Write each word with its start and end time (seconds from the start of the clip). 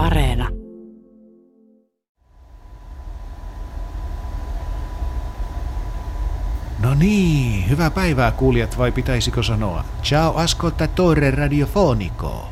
Areena. 0.00 0.48
No 6.82 6.94
niin, 6.94 7.68
hyvää 7.68 7.90
päivää 7.90 8.30
kuulijat 8.30 8.78
vai 8.78 8.92
pitäisikö 8.92 9.42
sanoa? 9.42 9.84
Ciao 10.02 10.36
ascoltatore 10.36 11.30
radiofonico. 11.30 12.48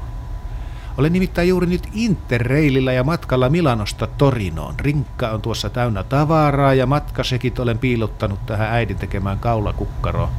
Olen 0.99 1.13
nimittäin 1.13 1.49
juuri 1.49 1.67
nyt 1.67 1.89
Interrailillä 1.93 2.93
ja 2.93 3.05
matkalla 3.05 3.49
Milanosta 3.49 4.07
Torinoon. 4.07 4.75
Rinkka 4.81 5.31
on 5.31 5.43
tuossa 5.43 5.71
täynnä 5.71 6.03
tavaraa 6.03 6.75
ja 6.75 6.87
matkasekit 6.87 7.59
olen 7.59 7.79
piilottanut 7.79 8.47
tähän 8.47 8.73
äidin 8.73 8.97
tekemään 8.97 9.39
kaulakukkaroon. 9.39 10.31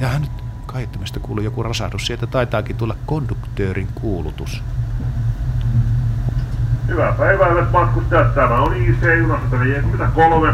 Ja 0.00 0.18
nyt 0.18 0.31
kaiuttimesta 0.72 1.20
kuuluu 1.20 1.44
joku 1.44 1.62
rasahdus. 1.62 2.06
Sieltä 2.06 2.26
taitaakin 2.26 2.76
tulla 2.76 2.96
konduktöörin 3.06 3.88
kuulutus. 3.94 4.62
Hyvää 6.88 7.12
päivää, 7.12 7.50
hyvät 7.50 7.72
matkustajat. 7.72 8.34
Tämä 8.34 8.60
on 8.60 8.76
IC-juna 8.76 9.40
143 9.50 10.52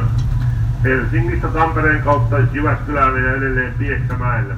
Helsingistä 0.85 1.49
Tampereen 1.49 2.03
kautta 2.03 2.39
Jyväskylään 2.39 3.25
ja 3.25 3.35
edelleen 3.35 3.75
Pieksämäelle. 3.79 4.55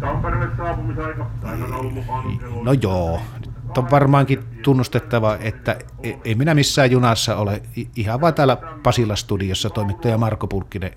Tampereelle 0.00 0.48
saapumisaika 0.56 1.26
aikataulun 1.44 1.92
mukaan. 1.92 2.24
No 2.62 2.72
joo, 2.72 3.20
nyt 3.40 3.78
on 3.78 3.90
varmaankin 3.90 4.44
tunnustettava, 4.62 5.36
että 5.40 5.76
e- 6.02 6.12
ei 6.24 6.34
minä 6.34 6.54
missään 6.54 6.90
junassa 6.90 7.36
ole. 7.36 7.62
Ihan 7.96 8.20
vaan 8.20 8.34
täällä 8.34 8.56
Pasila-studiossa 8.82 9.70
toimittaja 9.70 10.18
Marko 10.18 10.46
Pulkkinen. 10.46 10.90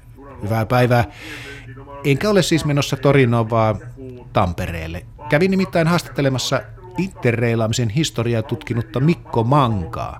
Hyvää 0.43 0.65
päivää. 0.65 1.05
Enkä 2.03 2.29
ole 2.29 2.41
siis 2.41 2.65
menossa 2.65 2.97
Torinoon, 2.97 3.49
vaan 3.49 3.75
Tampereelle. 4.33 5.05
Kävin 5.29 5.51
nimittäin 5.51 5.87
haastattelemassa 5.87 6.61
interreilaamisen 6.97 7.89
historiaa 7.89 8.41
tutkinutta 8.41 8.99
Mikko 8.99 9.43
Mankaa. 9.43 10.19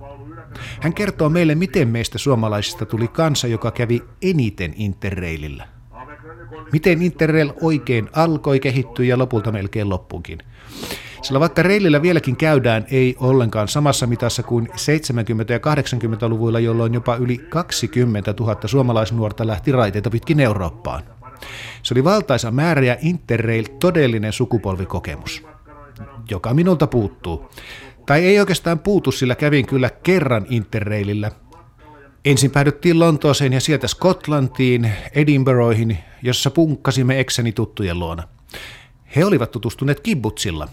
Hän 0.80 0.94
kertoo 0.94 1.30
meille, 1.30 1.56
miten 1.56 1.88
meistä 1.88 2.18
suomalaisista 2.18 2.86
tuli 2.86 3.08
kansa, 3.08 3.48
joka 3.48 3.72
kävi 3.72 4.02
eniten 4.22 4.74
interreilillä. 4.76 5.68
Miten 6.72 7.02
Interrail 7.02 7.54
oikein 7.62 8.10
alkoi, 8.14 8.60
kehittyi 8.60 9.08
ja 9.08 9.18
lopulta 9.18 9.52
melkein 9.52 9.90
loppukin. 9.90 10.40
Sillä 11.22 11.40
vaikka 11.40 11.64
reilillä 11.64 12.02
vieläkin 12.02 12.36
käydään, 12.36 12.86
ei 12.92 13.16
ollenkaan 13.20 13.68
samassa 13.68 14.08
mitassa 14.08 14.44
kuin 14.44 14.68
70- 14.68 14.72
ja 15.54 15.60
80-luvuilla, 15.60 16.60
jolloin 16.60 16.94
jopa 16.94 17.16
yli 17.16 17.38
20 17.38 18.34
000 18.40 18.58
suomalaisnuorta 18.66 19.48
lähti 19.48 19.72
raiteita 19.72 20.10
pitkin 20.10 20.40
Eurooppaan. 20.40 21.04
Se 21.84 21.94
oli 21.94 22.04
valtaisa 22.04 22.52
määrä 22.52 22.86
ja 22.86 22.98
Interrail 23.02 23.66
todellinen 23.80 24.34
sukupolvikokemus, 24.34 25.44
joka 26.30 26.54
minulta 26.54 26.88
puuttuu. 26.88 27.50
Tai 28.06 28.26
ei 28.26 28.40
oikeastaan 28.40 28.80
puutu, 28.80 29.12
sillä 29.12 29.36
kävin 29.36 29.66
kyllä 29.66 29.90
kerran 29.90 30.46
Interrailillä. 30.50 31.32
Ensin 32.26 32.52
päädyttiin 32.52 33.00
Lontooseen 33.00 33.54
ja 33.54 33.62
sieltä 33.62 33.88
Skotlantiin, 33.88 34.92
Edinburghiin, 35.16 35.98
jossa 36.24 36.52
punkkasimme 36.52 37.20
ekseni 37.20 37.52
tuttujen 37.52 38.00
luona. 38.00 38.24
He 39.16 39.26
olivat 39.26 39.52
tutustuneet 39.52 40.00
kibbutsilla. 40.00 40.68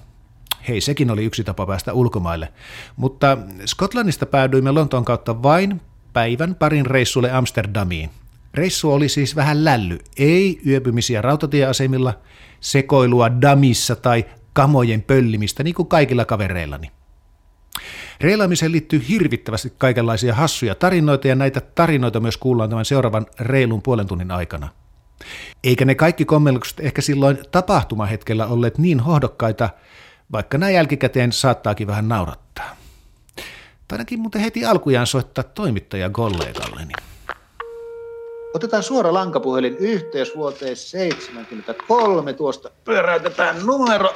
Hei, 0.69 0.81
sekin 0.81 1.11
oli 1.11 1.25
yksi 1.25 1.45
tapa 1.45 1.67
päästä 1.67 1.93
ulkomaille. 1.93 2.53
Mutta 2.97 3.39
Skotlannista 3.67 4.27
päädyimme 4.27 4.71
Lontoon 4.71 5.05
kautta 5.05 5.43
vain 5.43 5.81
päivän 6.13 6.55
parin 6.55 6.87
reissulle 6.87 7.33
Amsterdamiin. 7.33 8.11
Reissu 8.59 8.93
oli 8.93 9.09
siis 9.09 9.37
vähän 9.37 9.65
lälly, 9.65 9.99
ei 10.17 10.61
yöpymisiä 10.67 11.23
rautatieasemilla, 11.23 12.15
sekoilua 12.61 13.41
damissa 13.41 13.97
tai 13.97 14.25
kamojen 14.53 15.03
pöllimistä 15.03 15.63
niin 15.63 15.75
kuin 15.75 15.89
kaikilla 15.89 16.25
kavereillani. 16.25 16.91
Reilaamiseen 18.21 18.73
liittyy 18.73 19.05
hirvittävästi 19.09 19.73
kaikenlaisia 19.79 20.35
hassuja 20.35 20.75
tarinoita 20.75 21.29
ja 21.29 21.35
näitä 21.35 21.61
tarinoita 21.61 22.21
myös 22.21 22.37
kuullaan 22.37 22.71
tämän 22.71 22.85
seuraavan 22.85 23.27
reilun 23.41 23.83
puolen 23.83 24.07
tunnin 24.07 24.31
aikana. 24.31 24.69
Eikä 25.65 25.85
ne 25.85 25.95
kaikki 25.95 26.25
kommellukset 26.25 26.81
ehkä 26.81 27.03
silloin 27.03 27.39
tapahtumahetkellä 27.51 28.47
olleet 28.47 28.79
niin 28.79 29.01
hohdokkaita, 29.01 29.71
vaikka 30.33 30.59
näin 30.59 30.75
jälkikäteen 30.75 31.33
saattaakin 31.33 31.87
vähän 31.87 32.09
naurattaa. 32.09 32.77
Tainakin 33.89 34.21
muuten 34.21 34.41
heti 34.41 34.65
alkujaan 34.65 35.07
soittaa 35.07 35.45
toimittaja 35.45 36.11
kollegalleni. 36.11 36.93
Otetaan 38.55 38.83
suora 38.83 39.13
lankapuhelin 39.13 39.77
yhteys 39.77 40.37
vuoteen 40.37 40.77
73. 40.77 42.33
Tuosta 42.33 42.71
pyöräytetään 42.85 43.67
numero. 43.67 44.15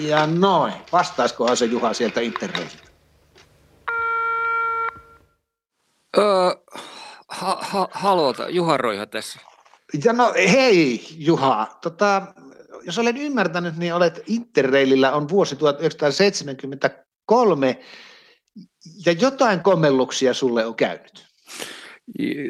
Ja 0.00 0.26
noin. 0.26 0.72
Vastaiskohan 0.92 1.56
se 1.56 1.64
Juha 1.64 1.92
sieltä 1.92 2.20
internetiltä? 2.20 2.88
Öö, 6.18 6.24
ha, 7.28 7.58
ha, 7.92 8.16
Juha 8.48 8.76
Roiha 8.76 9.06
tässä. 9.06 9.40
Ja 10.04 10.12
no 10.12 10.32
hei 10.52 11.06
Juha, 11.16 11.66
tota, 11.80 12.22
jos 12.82 12.98
olen 12.98 13.16
ymmärtänyt, 13.16 13.76
niin 13.76 13.94
olet 13.94 14.22
Interrailillä 14.26 15.12
on 15.12 15.28
vuosi 15.28 15.56
1973 15.56 17.78
ja 19.06 19.12
jotain 19.12 19.60
kommelluksia 19.60 20.34
sulle 20.34 20.66
on 20.66 20.74
käynyt. 20.74 21.26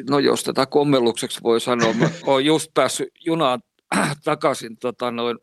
No 0.09 0.19
jos 0.19 0.43
tätä 0.43 0.65
kommellukseksi 0.65 1.39
voi 1.43 1.61
sanoa, 1.61 1.93
mä 1.93 2.09
oon 2.27 2.45
just 2.45 2.71
päässyt 2.73 3.07
junaan 3.25 3.61
takaisin, 4.23 4.77
tota, 4.77 5.11
noin, 5.11 5.37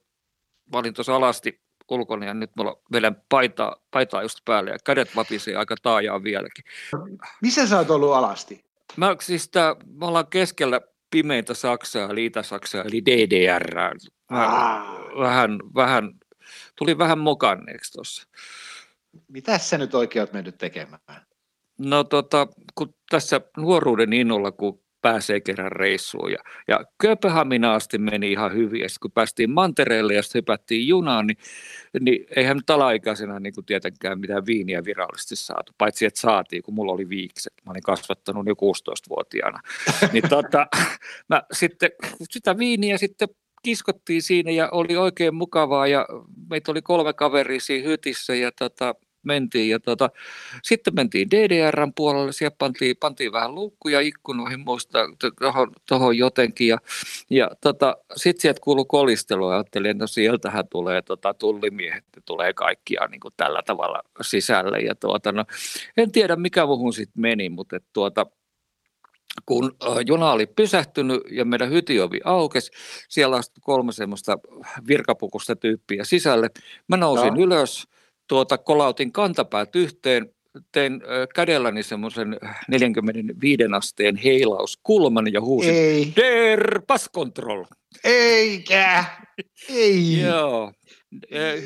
mä 0.73 0.79
olin 0.79 0.95
tuossa 0.95 1.17
alasti 1.17 1.67
ulkona 1.91 2.27
ja 2.27 2.35
nyt 2.35 2.51
mulla 2.57 2.81
vedän 2.93 3.23
paitaa, 3.29 3.77
paitaa 3.91 4.23
just 4.23 4.39
päälle 4.45 4.71
ja 4.71 4.79
kädet 4.85 5.17
vapisee 5.17 5.57
aika 5.57 5.77
taajaan 5.83 6.23
vieläkin. 6.23 6.65
Missä 7.43 7.67
sä 7.67 7.79
oot 7.79 7.91
ollut 7.91 8.15
alasti? 8.15 8.65
Mä, 8.97 9.17
siis 9.21 9.49
tää, 9.49 9.77
me 9.87 10.07
ollaan 10.07 10.27
keskellä 10.27 10.81
pimeintä 11.11 11.55
Saksaa, 11.55 12.11
eli 12.11 12.25
Itä-Saksaa, 12.25 12.83
eli 12.83 13.05
DDR. 13.05 13.79
Ah. 14.29 14.87
Vähän, 15.19 15.59
vähän, 15.75 16.13
tuli 16.79 16.99
vähän 16.99 17.19
mokanneeksi 17.19 17.93
tuossa. 17.93 18.29
Mitä 19.29 19.59
sä 19.59 19.79
nyt 19.79 19.95
oikein 19.95 20.23
oot 20.23 20.33
mennyt 20.33 20.59
tekemään? 20.59 21.01
No 21.79 22.05
tota, 22.05 22.49
kun 22.75 22.95
tässä 23.11 23.41
nuoruuden 23.57 24.13
innolla, 24.13 24.53
kun 24.53 24.81
pääsee 25.03 25.41
kerran 25.41 25.73
reissuun. 25.73 26.33
Ja, 26.33 26.39
ja 26.69 26.85
Kööpenhamina 26.99 27.75
asti 27.75 27.99
meni 27.99 28.33
ihan 28.33 28.53
hyvin. 28.53 28.81
Ja 28.81 28.89
sitten 28.89 29.01
kun 29.03 29.13
päästiin 29.13 29.51
mantereelle 29.51 30.15
ja 30.15 30.23
sitten 30.23 30.39
hypättiin 30.39 30.89
junaan, 30.89 31.27
niin, 31.27 31.37
niin 32.01 32.27
eihän 32.37 32.57
nyt 32.57 32.71
alaikäisenä 32.71 33.41
niin 33.41 33.53
kuin 33.53 33.65
tietenkään 33.65 34.21
mitään 34.21 34.47
viiniä 34.47 34.85
virallisesti 34.85 35.37
saatu. 35.37 35.73
Paitsi 35.79 36.07
että 36.07 36.21
saatiin, 36.21 36.63
kun 36.63 36.75
mulla 36.75 36.93
oli 36.93 37.09
viikset. 37.09 37.53
Mä 37.67 37.71
olin 37.71 37.83
kasvattanut 37.83 38.47
jo 38.47 38.55
16-vuotiaana. 38.55 39.61
niin 40.13 40.29
tota, 40.29 40.67
mä 41.29 41.43
sitten 41.53 41.91
sitä 42.31 42.59
viiniä 42.59 42.99
sitten 42.99 43.29
kiskottiin 43.63 44.23
siinä 44.23 44.51
ja 44.51 44.69
oli 44.73 44.97
oikein 44.97 45.35
mukavaa 45.35 45.87
ja 45.87 46.07
meitä 46.51 46.71
oli 46.71 46.83
kolme 46.83 47.13
kaveria 47.13 47.61
siinä 47.61 47.89
hytissä 47.89 48.35
ja 48.35 48.53
tota, 48.53 48.95
mentiin. 49.27 49.69
Ja 49.69 49.81
tota, 49.81 50.11
sitten 50.63 50.95
mentiin 50.95 51.31
DDRn 51.31 51.93
puolelle, 51.95 52.33
siellä 52.33 52.57
pantiin, 52.59 52.97
pantiin 52.97 53.33
vähän 53.33 53.55
luukkuja 53.55 54.01
ikkunoihin 54.01 54.61
muista 54.61 54.99
tuohon, 55.89 56.19
jotenkin. 56.19 56.69
Ja, 56.69 56.79
ja 57.31 57.51
tota, 57.61 57.97
sitten 58.17 58.43
sieltä 58.43 58.61
kuului 58.61 58.85
kolistelua 58.89 59.53
ja 59.53 59.57
ajattelin, 59.57 59.91
että 59.91 60.03
no 60.03 60.07
sieltähän 60.07 60.69
tulee 60.69 61.03
tota, 61.03 61.35
tullimiehet, 61.35 62.05
ne 62.17 62.23
tulee 62.25 62.53
kaikkia 62.53 63.07
niin 63.11 63.21
kuin 63.21 63.35
tällä 63.37 63.63
tavalla 63.67 64.03
sisälle. 64.21 64.81
Ja 64.81 64.95
tuota, 64.95 65.33
no, 65.33 65.45
en 65.97 66.13
tiedä 66.13 66.37
mikä 66.37 66.67
muuhun 66.67 66.93
sitten 66.93 67.21
meni, 67.21 67.49
mutta 67.49 67.77
et, 67.77 67.85
tuota, 67.93 68.27
kun 69.47 69.77
juna 70.07 70.33
oli 70.33 70.47
pysähtynyt 70.47 71.23
ja 71.31 71.45
meidän 71.45 71.71
hytiovi 71.71 72.21
aukesi, 72.25 72.71
siellä 73.09 73.37
astui 73.37 73.61
kolme 73.61 73.93
semmoista 73.93 74.39
virkapukusta 74.89 75.57
tyyppiä 75.57 76.05
sisälle. 76.05 76.51
Mä 76.89 76.97
nousin 76.97 77.35
no. 77.35 77.41
ylös, 77.41 77.89
tuota, 78.29 78.59
kolautin 78.59 79.13
kantapäät 79.13 79.77
yhteen, 79.77 80.31
tein 80.73 81.03
kädelläni 81.35 81.83
semmoisen 81.83 82.39
45 82.69 83.63
asteen 83.77 84.17
heilauskulman 84.17 85.33
ja 85.33 85.41
huusin, 85.41 85.75
Ei. 85.75 86.13
Der 86.17 86.81
Passkontroll. 86.87 87.65
Eikä! 88.05 89.05
Ei! 89.69 90.21
Joo. 90.21 90.73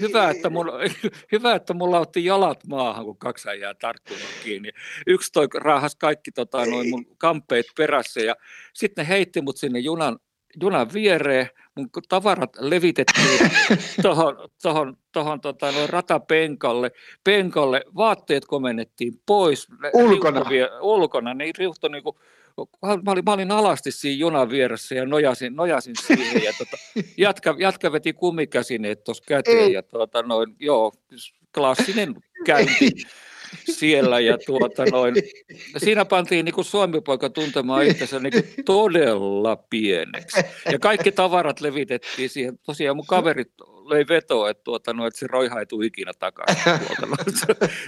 Hyvä 0.01 0.31
että, 0.31 0.51
mulla, 0.51 0.73
hyvä, 1.33 1.55
että 1.55 1.75
mulla 1.75 2.01
otti 2.01 2.25
jalat 2.25 2.67
maahan, 2.67 3.05
kun 3.05 3.19
kaksi 3.19 3.49
äijää 3.49 3.75
tarttunut 3.75 4.23
kiinni. 4.45 4.71
Yksi 5.07 5.33
toi 5.33 5.47
raahas 5.55 5.97
kaikki 5.97 6.33
tota, 6.33 6.67
noin 6.67 6.91
mun 6.91 7.07
kampeet 7.19 7.67
perässä 7.77 8.21
ja 8.21 8.35
sitten 8.75 9.07
heitti 9.07 9.41
mut 9.41 9.57
sinne 9.57 9.79
junan, 9.79 10.19
junan 10.63 10.93
viereen. 10.93 11.49
Mun 11.81 12.03
tavarat 12.09 12.51
levitettiin 12.59 13.51
tuohon 14.03 14.51
tohon, 14.63 14.97
tohon, 15.13 15.41
tota, 15.41 15.67
ratapenkalle. 15.87 16.91
Penkalle 17.25 17.83
vaatteet 17.97 18.45
komennettiin 18.45 19.21
pois. 19.27 19.69
Ulkona? 19.93 20.41
Riuhtuvia, 20.41 20.69
ulkona. 20.81 21.35
Ne 21.35 21.45
riuhtui 21.59 21.91
niin 21.91 22.03
mä 23.07 23.13
olin, 23.13 23.25
mä 23.25 23.33
olin 23.33 23.51
alasti 23.51 23.93
siinä 23.93 24.19
junan 24.19 24.51
vieressä 24.51 24.95
ja 24.95 25.07
nojasin, 25.07 25.57
nojasin 25.57 25.95
siihen 26.07 26.43
ja 26.43 26.53
tota, 26.59 26.77
jatka, 27.17 27.57
jatka 27.59 27.93
veti 27.93 28.13
kumikäsineet 28.13 29.05
tuossa 29.05 29.25
käteen 29.27 29.73
ja 29.73 29.83
tota, 29.83 30.23
noin, 30.23 30.57
joo, 30.59 30.93
klassinen 31.55 32.15
käynti 32.47 32.91
siellä 33.71 34.21
ja 34.21 34.39
tuota 34.47 34.85
noin, 34.91 35.15
siinä 35.77 36.05
pantiin 36.05 36.45
niin 36.45 36.65
Suomi-poika 36.65 37.31
tuntemaan 37.31 37.87
itsensä 37.87 38.21
niin 38.21 38.33
todella 38.65 39.57
pieneksi. 39.57 40.41
Ja 40.73 40.79
kaikki 40.79 41.13
tavarat 41.13 41.61
levitettiin 41.61 42.29
siihen. 42.29 42.59
Tosiaan 42.67 42.97
mun 42.97 43.07
kaverit 43.07 43.53
löi 43.91 44.05
vetoa, 44.09 44.51
että, 44.51 44.65
tuota, 44.65 44.93
no, 44.93 45.07
että 45.07 45.19
se 45.19 45.27
roiha 45.27 45.61
ei 45.61 45.67
tule 45.67 45.87
ikinä 45.87 46.13
takaisin. 46.19 46.63
No, 47.09 47.17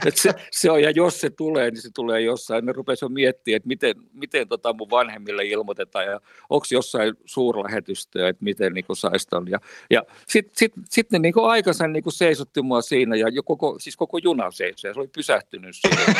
että 0.07 0.23
se, 0.23 0.35
se, 0.51 0.71
on, 0.71 0.83
ja 0.83 0.91
jos 0.91 1.21
se 1.21 1.31
tulee, 1.31 1.71
niin 1.71 1.83
se 1.83 1.91
tulee 1.95 2.21
jossain. 2.21 2.67
Ne 2.67 2.73
rupesivat 2.73 3.13
miettimään, 3.13 3.57
että 3.57 3.67
miten, 3.67 3.95
miten 4.13 4.49
tota 4.49 4.73
mun 4.73 4.91
vanhemmille 4.91 5.45
ilmoitetaan 5.45 6.05
ja 6.05 6.21
onko 6.51 6.67
jossain 6.71 7.15
suurlähetystöä, 7.25 8.29
että 8.29 8.45
miten 8.45 8.73
niin 8.73 8.85
saisi. 8.93 9.27
Ja, 9.51 9.59
ja 9.91 10.03
sitten 10.29 10.53
sit, 10.57 10.73
sit 10.91 11.11
ne 11.11 11.19
niin 11.19 11.35
aikansa 11.37 11.87
niin 11.87 12.05
seisotti 12.09 12.63
mua 12.63 12.83
siinä 12.83 13.17
ja 13.17 13.29
jo 13.29 13.43
koko, 13.43 13.77
siis 13.79 13.97
koko 13.97 14.19
juna 14.19 14.51
seisoi 14.51 14.89
ja 14.89 14.95
se 14.95 15.01
oli 15.01 15.09
pysähtynyt 15.09 15.77
siinä. 15.77 16.15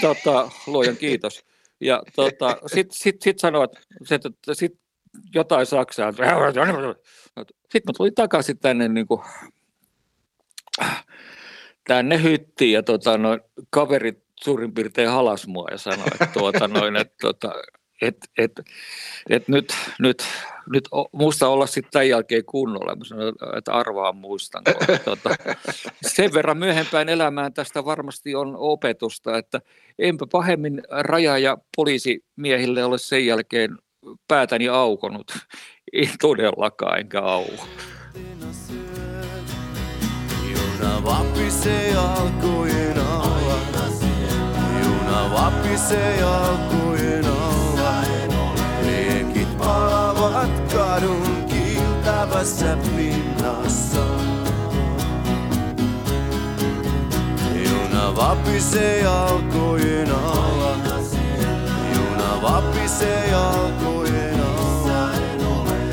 tota, 0.00 0.50
luojan 0.66 0.96
kiitos. 0.96 1.44
Ja 1.80 2.02
tota, 2.16 2.56
sitten 2.66 2.98
sit, 2.98 3.22
sit 3.22 3.38
sanoivat, 3.38 3.72
että 4.10 4.54
sit 4.54 4.78
jotain 5.34 5.66
Saksaa. 5.66 6.12
Sitten 6.12 7.82
mä 7.86 7.92
tulin 7.96 8.14
takaisin 8.14 8.58
tänne, 8.58 8.88
niin 8.88 9.06
kuin, 9.06 9.20
tänne 11.86 12.22
hyttiin 12.22 12.72
ja 12.72 12.82
tota, 12.82 13.18
noin, 13.18 13.40
kaverit 13.70 14.24
suurin 14.44 14.74
piirtein 14.74 15.08
halas 15.08 15.46
mua 15.46 15.68
ja 15.70 15.78
sanoi, 15.78 16.06
että, 16.12 16.26
tuota, 16.26 16.68
noin, 16.68 16.96
että, 16.96 17.14
tota, 17.20 17.52
että, 18.02 18.26
että, 18.38 18.62
että 19.30 19.52
nyt, 19.52 19.72
nyt, 19.98 20.24
nyt 20.72 20.88
muista 21.12 21.48
olla 21.48 21.66
sitten 21.66 21.90
tämän 21.92 22.08
jälkeen 22.08 22.44
kunnolla. 22.44 22.96
Mä 22.96 23.04
sanoin, 23.04 23.34
että 23.56 23.72
arvaa 23.72 24.12
muistan. 24.12 24.62
Tuota, 25.04 25.30
sen 26.02 26.32
verran 26.34 26.58
myöhempään 26.58 27.08
elämään 27.08 27.54
tästä 27.54 27.84
varmasti 27.84 28.34
on 28.34 28.56
opetusta, 28.56 29.38
että 29.38 29.60
enpä 29.98 30.26
pahemmin 30.32 30.82
raja- 30.90 31.38
ja 31.38 31.58
poliisimiehille 31.76 32.84
ole 32.84 32.98
sen 32.98 33.26
jälkeen 33.26 33.78
päätäni 34.28 34.68
aukonut. 34.68 35.32
Ei 35.92 36.10
todellakaan, 36.20 36.98
enkä 37.00 37.20
au. 37.22 37.44
Juna 40.50 41.04
vapisee 41.04 41.96
alkujen 41.96 42.98
alla. 42.98 43.60
Juna 44.82 45.30
vapisee 45.32 46.22
alkujen 46.22 47.24
alla. 47.24 48.02
Liekit 48.82 49.58
palavat 49.58 50.72
kadun 50.72 51.44
kiiltävässä 51.48 52.76
pinnassa. 52.96 54.06
Juna 57.54 58.16
vapisee 58.16 59.06
alkujen 59.06 60.12
alla. 60.14 60.89
Vapisee 62.42 63.34
alkujen 63.34 64.40
alla. 64.40 65.10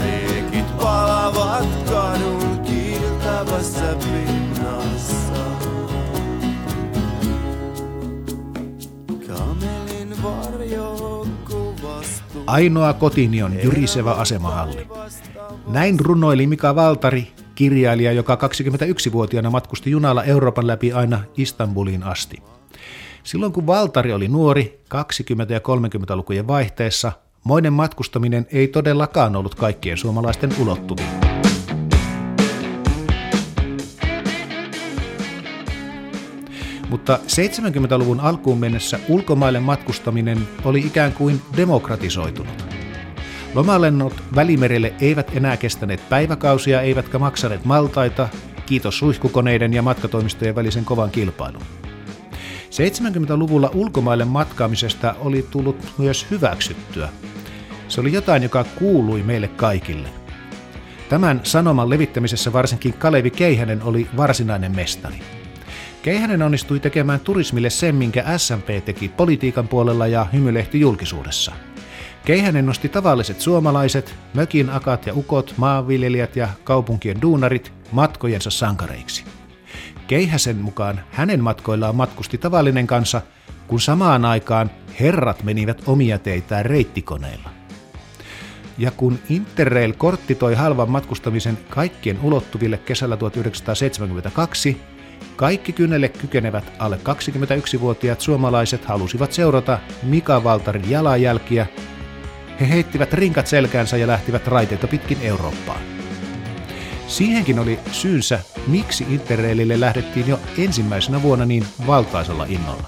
Liekit 0.04 0.78
palavat 0.78 1.68
kadun 1.90 2.60
kiiltävässä 2.60 3.96
pinnassa. 4.04 5.44
Kamelin 9.28 10.24
varjo 10.24 11.28
kuvastuu. 11.50 12.44
Ainoa 12.48 12.94
kotini 12.94 13.44
on 13.44 13.54
jyrisevä 13.64 14.12
asemahalli. 14.12 14.88
Näin 15.68 16.00
runoili 16.00 16.48
Mika 16.48 16.76
Valtari, 16.76 17.32
kirjailija, 17.56 18.12
joka 18.12 18.36
21-vuotiaana 18.36 19.50
matkusti 19.50 19.92
junalla 19.92 20.24
Euroopan 20.24 20.68
läpi 20.68 20.94
aina 20.94 21.24
Istanbuliin 21.38 22.04
asti. 22.04 22.44
Silloin 23.28 23.54
kun 23.54 23.68
Valtari 23.68 24.14
oli 24.14 24.28
nuori, 24.28 24.80
20- 24.96 25.54
ja 25.54 25.60
30-lukujen 25.60 26.48
vaihteessa, 26.48 27.12
moinen 27.44 27.74
matkustaminen 27.74 28.48
ei 28.52 28.68
todellakaan 28.68 29.36
ollut 29.36 29.56
kaikkien 29.56 29.98
suomalaisten 29.98 30.50
ulottuvilla. 30.60 31.10
Mutta 36.90 37.20
70-luvun 37.28 38.20
alkuun 38.20 38.58
mennessä 38.58 39.00
ulkomaille 39.10 39.60
matkustaminen 39.60 40.48
oli 40.66 40.80
ikään 40.80 41.14
kuin 41.14 41.42
demokratisoitunut. 41.58 42.66
Lomalennot 43.54 44.24
Välimerelle 44.36 44.94
eivät 45.02 45.32
enää 45.36 45.58
kestäneet 45.58 46.10
päiväkausia 46.10 46.82
eivätkä 46.82 47.20
maksaneet 47.20 47.66
maltaita, 47.66 48.30
kiitos 48.66 49.00
suihkukoneiden 49.00 49.74
ja 49.74 49.82
matkatoimistojen 49.82 50.56
välisen 50.56 50.86
kovan 50.86 51.12
kilpailun. 51.12 51.87
70-luvulla 52.72 53.72
ulkomaille 53.74 54.26
matkaamisesta 54.26 55.16
oli 55.20 55.48
tullut 55.52 55.94
myös 55.98 56.28
hyväksyttyä. 56.32 57.10
Se 57.88 58.02
oli 58.02 58.14
jotain, 58.14 58.44
joka 58.44 58.64
kuului 58.64 59.24
meille 59.24 59.48
kaikille. 59.48 60.10
Tämän 61.10 61.42
sanoman 61.44 61.90
levittämisessä 61.90 62.54
varsinkin 62.54 62.94
Kalevi 62.94 63.30
Keihänen 63.30 63.84
oli 63.84 64.08
varsinainen 64.18 64.76
mestari. 64.76 65.20
Keihänen 66.02 66.42
onnistui 66.42 66.80
tekemään 66.80 67.20
turismille 67.20 67.70
sen, 67.70 67.96
minkä 67.96 68.38
SMP 68.38 68.68
teki 68.86 69.10
politiikan 69.10 69.68
puolella 69.68 70.08
ja 70.08 70.28
hymylehti 70.34 70.80
julkisuudessa. 70.80 71.52
Keihänen 72.26 72.66
nosti 72.66 72.90
tavalliset 72.90 73.42
suomalaiset, 73.42 74.16
mökin 74.34 74.70
akat 74.70 75.06
ja 75.06 75.14
ukot, 75.14 75.54
maanviljelijät 75.58 76.36
ja 76.36 76.50
kaupunkien 76.64 77.22
duunarit 77.22 77.74
matkojensa 77.92 78.50
sankareiksi. 78.50 79.37
Keihäsen 80.08 80.58
mukaan 80.58 81.00
hänen 81.12 81.44
matkoillaan 81.44 81.96
matkusti 81.96 82.38
tavallinen 82.38 82.88
kansa, 82.88 83.22
kun 83.68 83.82
samaan 83.82 84.26
aikaan 84.26 84.72
herrat 85.00 85.44
menivät 85.44 85.82
omia 85.86 86.20
teitään 86.20 86.66
reittikoneilla. 86.66 87.50
Ja 88.78 88.92
kun 88.92 89.20
Interrail-kortti 89.30 90.36
toi 90.36 90.56
halvan 90.56 90.90
matkustamisen 90.90 91.58
kaikkien 91.70 92.20
ulottuville 92.24 92.78
kesällä 92.78 93.18
1972, 93.18 94.82
kaikki 95.36 95.74
kynnelle 95.74 96.10
kykenevät 96.10 96.74
alle 96.80 97.00
21-vuotiaat 97.78 98.22
suomalaiset 98.22 98.86
halusivat 98.86 99.34
seurata 99.34 99.80
Mika 100.04 100.44
Valtarin 100.44 100.90
jalanjälkiä. 100.90 101.68
He 102.60 102.70
heittivät 102.70 103.14
rinkat 103.14 103.48
selkäänsä 103.48 103.98
ja 103.98 104.08
lähtivät 104.08 104.48
raiteita 104.48 104.88
pitkin 104.88 105.18
Eurooppaan. 105.22 105.97
Siihenkin 107.08 107.60
oli 107.60 107.80
syynsä, 107.92 108.40
miksi 108.68 109.06
Interrailille 109.10 109.80
lähdettiin 109.80 110.28
jo 110.28 110.40
ensimmäisenä 110.58 111.22
vuonna 111.22 111.46
niin 111.46 111.64
valtaisella 111.88 112.46
innolla. 112.46 112.84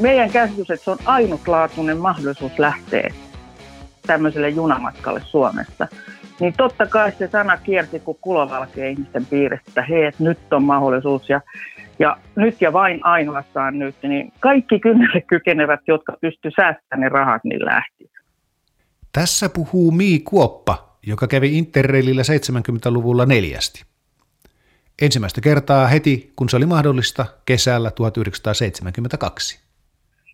Meidän 0.00 0.30
käsitys, 0.30 0.70
että 0.70 0.84
se 0.84 0.90
on 0.90 0.98
ainutlaatuinen 1.04 1.98
mahdollisuus 1.98 2.58
lähteä 2.58 3.14
tämmöiselle 4.06 4.48
junamatkalle 4.48 5.22
Suomessa. 5.24 5.88
Niin 6.40 6.54
totta 6.56 6.86
kai 6.86 7.12
se 7.12 7.28
sana 7.28 7.56
kiersi 7.56 8.00
kuin 8.00 8.18
kulovalkea 8.20 8.88
ihmisten 8.88 9.26
piiristä, 9.26 9.64
että 9.68 9.82
hei, 9.82 10.04
että 10.04 10.24
nyt 10.24 10.52
on 10.52 10.62
mahdollisuus 10.62 11.28
ja, 11.28 11.40
ja 11.98 12.16
nyt 12.36 12.60
ja 12.60 12.72
vain 12.72 13.00
ainoastaan 13.02 13.78
nyt, 13.78 13.94
niin 14.02 14.32
kaikki 14.40 14.78
kynnelle 14.78 15.20
kykenevät, 15.20 15.80
jotka 15.88 16.16
pystyvät 16.20 16.54
säästämään 16.56 17.00
ne 17.00 17.08
rahat, 17.08 17.44
niin 17.44 17.64
lähti. 17.64 18.10
Tässä 19.12 19.48
puhuu 19.48 19.90
Mii 19.90 20.20
Kuoppa, 20.20 20.89
joka 21.06 21.26
kävi 21.26 21.58
Interrailillä 21.58 22.22
70-luvulla 22.22 23.26
neljästi. 23.26 23.84
Ensimmäistä 25.02 25.40
kertaa 25.40 25.86
heti, 25.86 26.32
kun 26.36 26.48
se 26.48 26.56
oli 26.56 26.66
mahdollista, 26.66 27.26
kesällä 27.46 27.90
1972. 27.90 29.70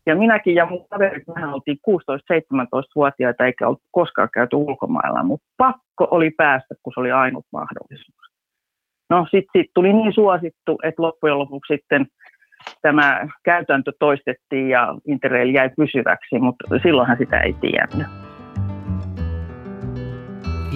Ja 0.06 0.16
minäkin 0.16 0.54
ja 0.54 0.66
mun 0.66 0.87
kaverit, 0.90 1.23
mehän 1.35 1.54
oltiin 1.54 1.78
16-17-vuotiaita 1.90 3.46
eikä 3.46 3.66
ollut 3.66 3.82
koskaan 3.90 4.28
käyty 4.35 4.56
ulkomailla, 4.56 5.23
mutta 5.23 5.46
pakko 5.56 6.08
oli 6.11 6.30
päästä, 6.30 6.75
kun 6.82 6.92
se 6.94 7.00
oli 7.00 7.12
ainut 7.12 7.46
mahdollisuus. 7.52 8.26
No 9.11 9.26
sitten 9.30 9.62
sit 9.62 9.70
tuli 9.75 9.92
niin 9.92 10.12
suosittu, 10.12 10.78
että 10.82 11.02
loppujen 11.02 11.38
lopuksi 11.38 11.75
sitten 11.75 12.06
tämä 12.82 13.28
käytäntö 13.44 13.92
toistettiin 13.99 14.68
ja 14.68 14.94
Interrail 15.08 15.54
jäi 15.54 15.70
pysyväksi, 15.76 16.38
mutta 16.38 16.64
silloinhan 16.82 17.18
sitä 17.18 17.40
ei 17.40 17.52
tiennyt. 17.52 18.25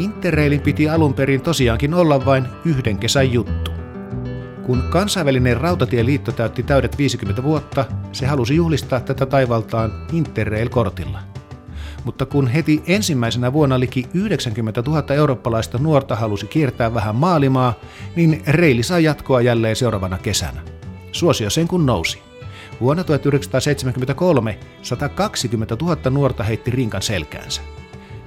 Interrailin 0.01 0.61
piti 0.61 0.89
alun 0.89 1.15
perin 1.15 1.41
tosiaankin 1.41 1.95
olla 1.95 2.25
vain 2.25 2.47
yhden 2.65 2.99
kesän 2.99 3.33
juttu. 3.33 3.71
Kun 4.67 4.83
kansainvälinen 4.91 5.57
rautatieliitto 5.57 6.33
täytti 6.33 6.63
täydet 6.63 6.99
50 6.99 7.43
vuotta, 7.43 7.85
se 8.13 8.27
halusi 8.27 8.57
juhlistaa 8.57 9.01
tätä 9.01 9.27
taivaltaan 9.27 9.93
Interrail-kortilla. 10.13 11.19
Mutta 12.05 12.27
kun 12.27 12.49
heti 12.49 12.83
ensimmäisenä 12.87 13.53
vuonna 13.53 13.81
liki 13.81 14.07
90 14.15 14.83
000 14.87 15.15
eurooppalaista 15.15 15.79
nuorta 15.79 16.17
halusi 16.17 16.47
kiertää 16.47 16.95
vähän 16.95 17.17
maalimaa, 17.17 17.75
niin 18.17 18.43
reili 18.47 18.83
sai 18.83 19.05
jatkoa 19.05 19.41
jälleen 19.41 19.77
seuraavana 19.77 20.19
kesänä. 20.19 20.61
Suosio 21.13 21.51
sen 21.51 21.69
kun 21.69 21.87
nousi. 21.87 22.23
Vuonna 22.81 23.05
1973 23.05 24.59
120 24.83 25.77
000 25.83 26.11
nuorta 26.11 26.45
heitti 26.45 26.71
rinkan 26.71 27.03
selkäänsä. 27.03 27.63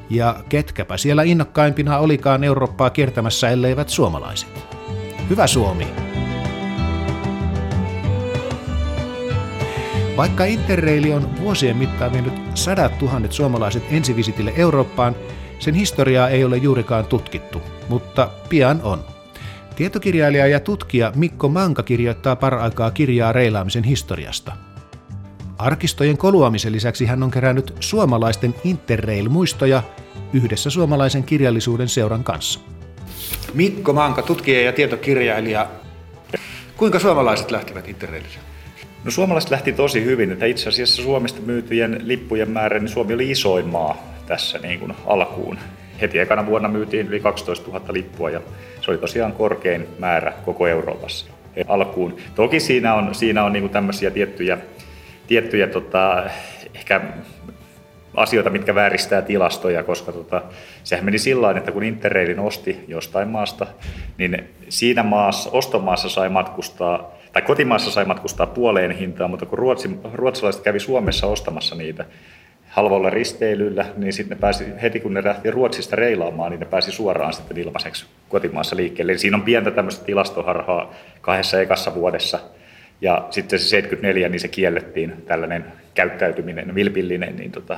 Ja 0.09 0.43
ketkäpä 0.49 0.97
siellä 0.97 1.23
innokkaimpina 1.23 1.97
olikaan 1.97 2.43
Eurooppaa 2.43 2.89
kiertämässä, 2.89 3.49
elleivät 3.49 3.89
suomalaiset. 3.89 4.49
Hyvä 5.29 5.47
Suomi! 5.47 5.87
Vaikka 10.17 10.45
Interraili 10.45 11.13
on 11.13 11.37
vuosien 11.41 11.77
mittaan 11.77 12.13
vienyt 12.13 12.33
sadat 12.53 12.99
tuhannet 12.99 13.31
suomalaiset 13.31 13.83
ensivisitille 13.91 14.53
Eurooppaan, 14.55 15.15
sen 15.59 15.73
historiaa 15.73 16.29
ei 16.29 16.43
ole 16.43 16.57
juurikaan 16.57 17.05
tutkittu, 17.05 17.61
mutta 17.89 18.29
pian 18.49 18.81
on. 18.83 19.05
Tietokirjailija 19.75 20.47
ja 20.47 20.59
tutkija 20.59 21.11
Mikko 21.15 21.49
Manka 21.49 21.83
kirjoittaa 21.83 22.35
paraikaa 22.35 22.91
kirjaa 22.91 23.31
reilaamisen 23.31 23.83
historiasta. 23.83 24.53
Arkistojen 25.57 26.17
koluamisen 26.17 26.71
lisäksi 26.71 27.05
hän 27.05 27.23
on 27.23 27.31
kerännyt 27.31 27.73
suomalaisten 27.79 28.55
Interrail-muistoja 28.63 29.83
yhdessä 30.33 30.69
suomalaisen 30.69 31.23
kirjallisuuden 31.23 31.89
seuran 31.89 32.23
kanssa. 32.23 32.59
Mikko 33.53 33.93
Manka, 33.93 34.21
tutkija 34.21 34.61
ja 34.61 34.73
tietokirjailija. 34.73 35.67
Kuinka 36.77 36.99
suomalaiset 36.99 37.51
lähtivät 37.51 37.87
Interrailille? 37.87 38.37
No 39.03 39.11
suomalaiset 39.11 39.51
lähti 39.51 39.71
tosi 39.71 40.03
hyvin, 40.05 40.31
että 40.31 40.45
itse 40.45 40.69
asiassa 40.69 41.03
Suomesta 41.03 41.41
myytyjen 41.41 42.01
lippujen 42.03 42.51
määrä, 42.51 42.79
niin 42.79 42.89
Suomi 42.89 43.13
oli 43.13 43.31
isoin 43.31 43.67
maa 43.67 43.97
tässä 44.27 44.59
niin 44.59 44.79
kuin 44.79 44.93
alkuun. 45.05 45.57
Heti 46.01 46.19
ekana 46.19 46.45
vuonna 46.45 46.69
myytiin 46.69 47.07
yli 47.07 47.19
12 47.19 47.71
000 47.71 47.85
lippua 47.89 48.29
ja 48.29 48.41
se 48.81 48.91
oli 48.91 48.97
tosiaan 48.97 49.33
korkein 49.33 49.87
määrä 49.99 50.33
koko 50.45 50.67
Euroopassa 50.67 51.25
alkuun. 51.67 52.17
Toki 52.35 52.59
siinä 52.59 52.93
on, 52.93 53.15
siinä 53.15 53.43
on 53.43 53.53
niin 53.53 53.63
kuin 53.63 53.73
tämmöisiä 53.73 54.11
tiettyjä, 54.11 54.57
tiettyjä 55.27 55.67
tota, 55.67 56.23
ehkä 56.75 57.01
asioita, 58.15 58.49
mitkä 58.49 58.75
vääristää 58.75 59.21
tilastoja, 59.21 59.83
koska 59.83 60.11
tota, 60.11 60.41
sehän 60.83 61.05
meni 61.05 61.19
sillä 61.19 61.51
että 61.51 61.71
kun 61.71 61.83
Interrailin 61.83 62.39
osti 62.39 62.85
jostain 62.87 63.27
maasta, 63.27 63.67
niin 64.17 64.49
siinä 64.69 65.03
maassa, 65.03 65.49
ostomaassa 65.53 66.09
sai 66.09 66.29
matkustaa, 66.29 67.11
tai 67.33 67.41
kotimaassa 67.41 67.91
sai 67.91 68.05
matkustaa 68.05 68.47
puoleen 68.47 68.91
hintaan, 68.91 69.29
mutta 69.29 69.45
kun 69.45 69.59
ruotsi, 69.59 69.99
ruotsalaiset 70.13 70.61
kävi 70.61 70.79
Suomessa 70.79 71.27
ostamassa 71.27 71.75
niitä, 71.75 72.05
halvoilla 72.73 73.09
risteilyllä, 73.09 73.85
niin 73.97 74.13
sitten 74.13 74.37
pääsi, 74.37 74.65
heti 74.81 74.99
kun 74.99 75.13
ne 75.13 75.23
lähti 75.23 75.51
Ruotsista 75.51 75.95
reilaamaan, 75.95 76.51
niin 76.51 76.59
ne 76.59 76.65
pääsi 76.65 76.91
suoraan 76.91 77.33
sitten 77.33 77.57
ilmaiseksi 77.57 78.05
kotimaassa 78.29 78.75
liikkeelle. 78.75 79.11
Eli 79.11 79.19
siinä 79.19 79.37
on 79.37 79.43
pientä 79.43 79.71
tämmöistä 79.71 80.05
tilastoharhaa 80.05 80.93
kahdessa 81.21 81.61
ekassa 81.61 81.95
vuodessa. 81.95 82.39
Ja 83.03 83.27
sitten 83.29 83.59
se 83.59 83.67
74, 83.67 84.29
niin 84.29 84.39
se 84.39 84.47
kiellettiin 84.47 85.13
tällainen 85.25 85.65
käyttäytyminen, 85.93 86.75
vilpillinen, 86.75 87.35
niin 87.35 87.51
tota, 87.51 87.77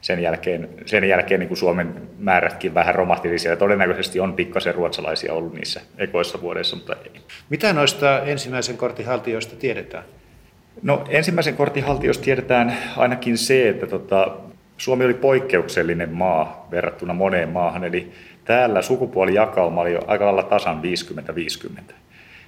sen 0.00 0.22
jälkeen, 0.22 0.68
sen 0.86 1.04
jälkeen 1.04 1.40
niin 1.40 1.48
kuin 1.48 1.58
Suomen 1.58 1.94
määrätkin 2.18 2.74
vähän 2.74 2.94
romahti, 2.94 3.28
eli 3.28 3.38
siellä 3.38 3.56
todennäköisesti 3.56 4.20
on 4.20 4.32
pikkasen 4.32 4.74
ruotsalaisia 4.74 5.34
ollut 5.34 5.54
niissä 5.54 5.80
ekoissa 5.98 6.40
vuodessa, 6.40 6.76
mutta 6.76 6.96
ei. 7.04 7.20
Mitä 7.50 7.72
noista 7.72 8.20
ensimmäisen 8.20 8.76
kortin 8.76 9.06
haltijoista 9.06 9.56
tiedetään? 9.56 10.04
No 10.82 11.04
ensimmäisen 11.08 11.56
kortin 11.56 11.84
haltijoista 11.84 12.24
tiedetään 12.24 12.76
ainakin 12.96 13.38
se, 13.38 13.68
että 13.68 13.86
tota, 13.86 14.36
Suomi 14.76 15.04
oli 15.04 15.14
poikkeuksellinen 15.14 16.12
maa 16.12 16.68
verrattuna 16.70 17.14
moneen 17.14 17.48
maahan, 17.48 17.84
eli 17.84 18.12
täällä 18.44 18.82
sukupuolijakauma 18.82 19.80
oli 19.80 19.92
jo 19.92 20.00
aika 20.06 20.24
lailla 20.24 20.42
tasan 20.42 20.82
50-50. 21.90 21.92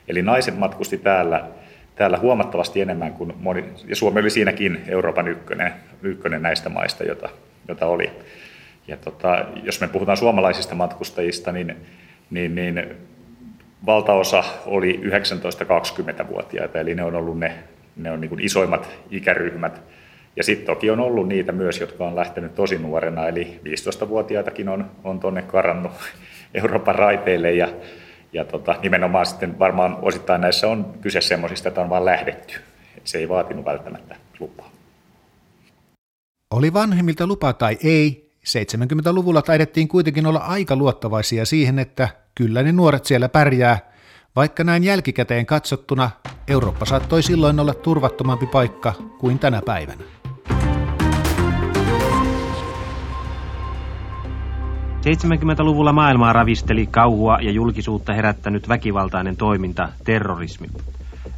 Eli 0.09 0.23
naiset 0.23 0.59
matkusti 0.59 0.99
täällä, 0.99 1.49
täällä 1.97 2.19
huomattavasti 2.19 2.81
enemmän 2.81 3.13
kuin 3.13 3.33
moni, 3.41 3.65
ja 3.87 3.97
Suomi 3.97 4.21
oli 4.21 4.31
siinäkin 4.31 4.85
Euroopan 4.89 5.29
ykkönen, 5.29 5.73
ykkönen 6.03 6.43
näistä 6.43 6.69
maista, 6.69 7.05
jota, 7.05 7.29
jota 7.69 7.87
oli. 7.87 8.11
Ja 8.89 8.97
tota, 8.97 9.45
jos 9.63 9.81
me 9.81 9.89
puhutaan 9.89 10.17
suomalaisista 10.17 10.75
matkustajista, 10.75 11.53
niin, 11.53 11.77
niin, 12.31 12.55
niin 12.55 12.87
valtaosa 13.87 14.45
oli 14.67 15.01
19-20-vuotiaita, 15.05 16.81
eli 16.81 16.95
ne 16.95 17.03
on 17.05 17.15
ollut 17.15 17.39
ne 17.39 17.53
ne 17.97 18.11
on 18.11 18.21
niin 18.21 18.29
kuin 18.29 18.41
isoimmat 18.41 18.89
ikäryhmät. 19.11 19.83
Ja 20.37 20.45
sitten 20.45 20.67
toki 20.67 20.91
on 20.91 21.01
ollut 21.01 21.29
niitä 21.29 21.53
myös, 21.53 21.81
jotka 21.81 22.05
on 22.05 22.17
lähtenyt 22.17 22.55
tosi 22.55 22.79
nuorena, 22.79 23.29
eli 23.29 23.61
15-vuotiaitakin 23.65 24.69
on, 24.69 24.91
on 25.05 25.21
tuonne 25.21 25.43
karannut 25.43 25.93
Euroopan 26.55 26.95
raiteille 26.95 27.53
ja, 27.53 27.69
ja 28.33 28.45
tota, 28.45 28.77
nimenomaan 28.83 29.27
sitten 29.27 29.59
varmaan 29.59 29.99
osittain 30.03 30.41
näissä 30.41 30.69
on 30.69 30.95
kyse 31.01 31.21
semmoisista, 31.21 31.69
että 31.69 31.81
on 31.81 31.91
vaan 31.91 32.05
lähdetty. 32.05 32.55
Et 32.97 33.07
se 33.07 33.19
ei 33.19 33.29
vaatinut 33.29 33.65
välttämättä 33.65 34.17
lupaa. 34.41 34.71
Oli 36.51 36.73
vanhemmilta 36.73 37.27
lupa 37.27 37.53
tai 37.53 37.79
ei, 37.85 38.31
70-luvulla 38.47 39.43
taidettiin 39.43 39.89
kuitenkin 39.89 40.27
olla 40.27 40.39
aika 40.39 40.77
luottavaisia 40.77 41.45
siihen, 41.45 41.79
että 41.79 42.09
kyllä 42.35 42.63
ne 42.63 42.73
nuoret 42.73 43.05
siellä 43.05 43.29
pärjää– 43.29 43.79
vaikka 44.37 44.65
näin 44.65 44.85
jälkikäteen 44.85 45.47
katsottuna 45.47 46.11
Eurooppa 46.49 46.85
saattoi 46.87 47.23
silloin 47.23 47.61
olla 47.61 47.75
turvattomampi 47.75 48.47
paikka 48.47 48.93
kuin 49.19 49.39
tänä 49.39 49.63
päivänä. 49.67 50.05
Luvulla 55.65 55.93
maailmaa 55.93 56.33
ravisteli 56.33 56.87
kauhua 56.87 57.39
ja 57.41 57.51
julkisuutta 57.51 58.13
herättänyt 58.13 58.69
väkivaltainen 58.69 59.37
toiminta, 59.37 59.89
terrorismi. 60.05 60.69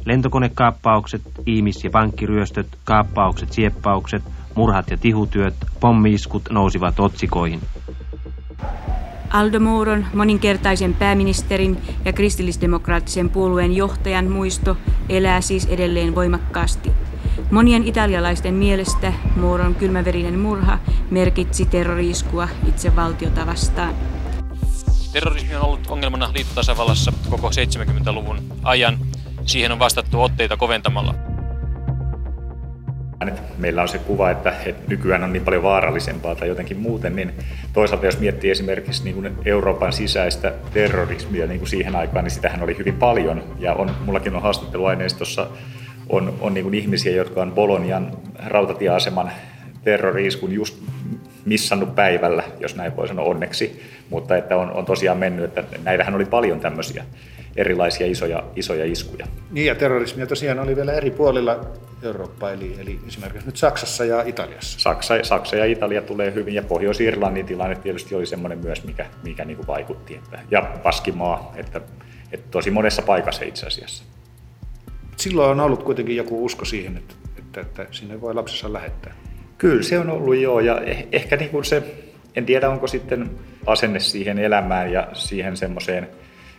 Lentokonekaappaukset, 0.05 1.21
ihmis- 1.45 1.83
ja 1.83 1.89
pankkiryöstöt, 1.89 2.67
kaappaukset, 2.83 3.53
sieppaukset, 3.53 4.23
murhat 4.55 4.89
ja 4.91 4.97
tihutyöt, 4.97 5.53
pommiiskut 5.79 6.49
nousivat 6.49 6.99
otsikoihin. 6.99 7.59
Aldo 9.29 9.59
Mouron, 9.59 10.05
moninkertaisen 10.13 10.93
pääministerin 10.93 11.77
ja 12.05 12.13
kristillisdemokraattisen 12.13 13.29
puolueen 13.29 13.75
johtajan 13.75 14.31
muisto 14.31 14.77
elää 15.09 15.41
siis 15.41 15.65
edelleen 15.65 16.15
voimakkaasti. 16.15 16.91
Monien 17.51 17.83
italialaisten 17.83 18.53
mielestä 18.53 19.13
Mouron 19.35 19.75
kylmäverinen 19.75 20.39
murha 20.39 20.79
merkitsi 21.11 21.65
terroriiskua 21.65 22.47
itse 22.67 22.95
valtiota 22.95 23.45
vastaan. 23.45 23.93
Terrorismi 25.13 25.55
on 25.55 25.61
ollut 25.61 25.87
ongelmana 25.87 26.31
liittotasavallassa 26.35 27.13
koko 27.29 27.49
70-luvun 27.49 28.37
ajan. 28.63 28.97
Siihen 29.45 29.71
on 29.71 29.79
vastattu 29.79 30.21
otteita 30.21 30.57
koventamalla. 30.57 31.15
Meillä 33.57 33.81
on 33.81 33.87
se 33.87 33.97
kuva, 33.97 34.31
että, 34.31 34.53
että 34.65 34.83
nykyään 34.87 35.23
on 35.23 35.33
niin 35.33 35.45
paljon 35.45 35.63
vaarallisempaa 35.63 36.35
tai 36.35 36.47
jotenkin 36.47 36.79
muuten, 36.79 37.15
niin 37.15 37.33
toisaalta 37.73 38.05
jos 38.05 38.19
miettii 38.19 38.51
esimerkiksi 38.51 39.03
niin 39.03 39.15
kuin 39.15 39.31
Euroopan 39.45 39.93
sisäistä 39.93 40.53
terrorismia 40.73 41.47
niin 41.47 41.59
kuin 41.59 41.69
siihen 41.69 41.95
aikaan, 41.95 42.23
niin 42.23 42.31
sitähän 42.31 42.63
oli 42.63 42.77
hyvin 42.77 42.95
paljon. 42.95 43.43
Ja 43.59 43.73
on, 43.73 43.91
mullakin 44.05 44.35
on 44.35 44.41
haastatteluaineistossa 44.41 45.47
on, 46.09 46.33
on 46.41 46.53
niin 46.53 46.63
kuin 46.63 46.75
ihmisiä, 46.75 47.11
jotka 47.11 47.41
on 47.41 47.51
Bolonian 47.51 48.17
rautatieaseman 48.45 49.31
terroriiskun 49.83 50.53
just 50.53 50.77
missannut 51.45 51.95
päivällä, 51.95 52.43
jos 52.59 52.75
näin 52.75 52.95
voi 52.95 53.07
sanoa 53.07 53.25
onneksi, 53.25 53.83
mutta 54.09 54.37
että 54.37 54.57
on, 54.57 54.71
on 54.71 54.85
tosiaan 54.85 55.17
mennyt, 55.17 55.45
että 55.45 55.63
näitähän 55.83 56.15
oli 56.15 56.25
paljon 56.25 56.59
tämmöisiä 56.59 57.05
erilaisia 57.55 58.07
isoja, 58.07 58.43
isoja 58.55 58.85
iskuja. 58.85 59.27
Niin 59.51 59.67
ja 59.67 59.75
terrorismia 59.75 60.27
tosiaan 60.27 60.59
oli 60.59 60.75
vielä 60.75 60.93
eri 60.93 61.11
puolilla 61.11 61.59
Eurooppaa, 62.03 62.51
eli, 62.51 62.75
eli 62.79 62.99
esimerkiksi 63.07 63.45
nyt 63.45 63.57
Saksassa 63.57 64.05
ja 64.05 64.23
Italiassa. 64.25 64.79
Saksa, 64.79 65.13
Saksa 65.23 65.55
ja 65.55 65.65
Italia 65.65 66.01
tulee 66.01 66.33
hyvin, 66.33 66.53
ja 66.53 66.63
Pohjois-Irlannin 66.63 67.45
tilanne 67.45 67.75
tietysti 67.75 68.15
oli 68.15 68.25
semmoinen 68.25 68.59
myös, 68.59 68.83
mikä, 68.83 69.05
mikä 69.23 69.45
niin 69.45 69.57
kuin 69.57 69.67
vaikutti. 69.67 70.15
Että, 70.15 70.39
ja 70.51 70.61
Paskimaa, 70.83 71.53
että, 71.55 71.81
että 72.31 72.47
tosi 72.51 72.71
monessa 72.71 73.01
paikassa 73.01 73.45
itse 73.45 73.67
asiassa. 73.67 74.03
Silloin 75.19 75.51
on 75.51 75.59
ollut 75.59 75.83
kuitenkin 75.83 76.15
joku 76.15 76.45
usko 76.45 76.65
siihen, 76.65 76.97
että, 76.97 77.13
että, 77.39 77.61
että 77.61 77.87
sinne 77.91 78.21
voi 78.21 78.33
lapsessa 78.33 78.73
lähettää. 78.73 79.13
Kyllä 79.57 79.83
se 79.83 79.99
on 79.99 80.09
ollut 80.09 80.35
joo, 80.35 80.59
ja 80.59 80.81
eh, 80.81 81.07
ehkä 81.11 81.35
niin 81.35 81.49
kuin 81.49 81.65
se, 81.65 81.83
en 82.35 82.45
tiedä 82.45 82.69
onko 82.69 82.87
sitten 82.87 83.31
asenne 83.65 83.99
siihen 83.99 84.39
elämään 84.39 84.91
ja 84.91 85.07
siihen 85.13 85.57
semmoiseen 85.57 86.07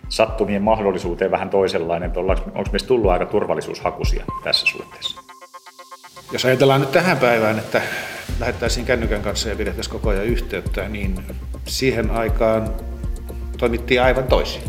sattumien 0.08 0.62
mahdollisuuteen 0.62 1.30
vähän 1.30 1.50
toisenlainen, 1.50 2.06
että 2.06 2.20
onko 2.20 2.70
meistä 2.72 2.88
tullut 2.88 3.10
aika 3.10 3.26
turvallisuushakuisia 3.26 4.24
tässä 4.44 4.66
suhteessa. 4.66 5.20
Jos 6.32 6.44
ajatellaan 6.44 6.80
nyt 6.80 6.92
tähän 6.92 7.16
päivään, 7.16 7.58
että 7.58 7.82
lähettäisiin 8.40 8.86
kännykän 8.86 9.22
kanssa 9.22 9.48
ja 9.48 9.56
pidettäisiin 9.56 9.92
koko 9.92 10.10
ajan 10.10 10.24
yhteyttä, 10.24 10.88
niin 10.88 11.14
siihen 11.66 12.10
aikaan 12.10 12.74
toimittiin 13.58 14.02
aivan 14.02 14.24
toisin. 14.24 14.62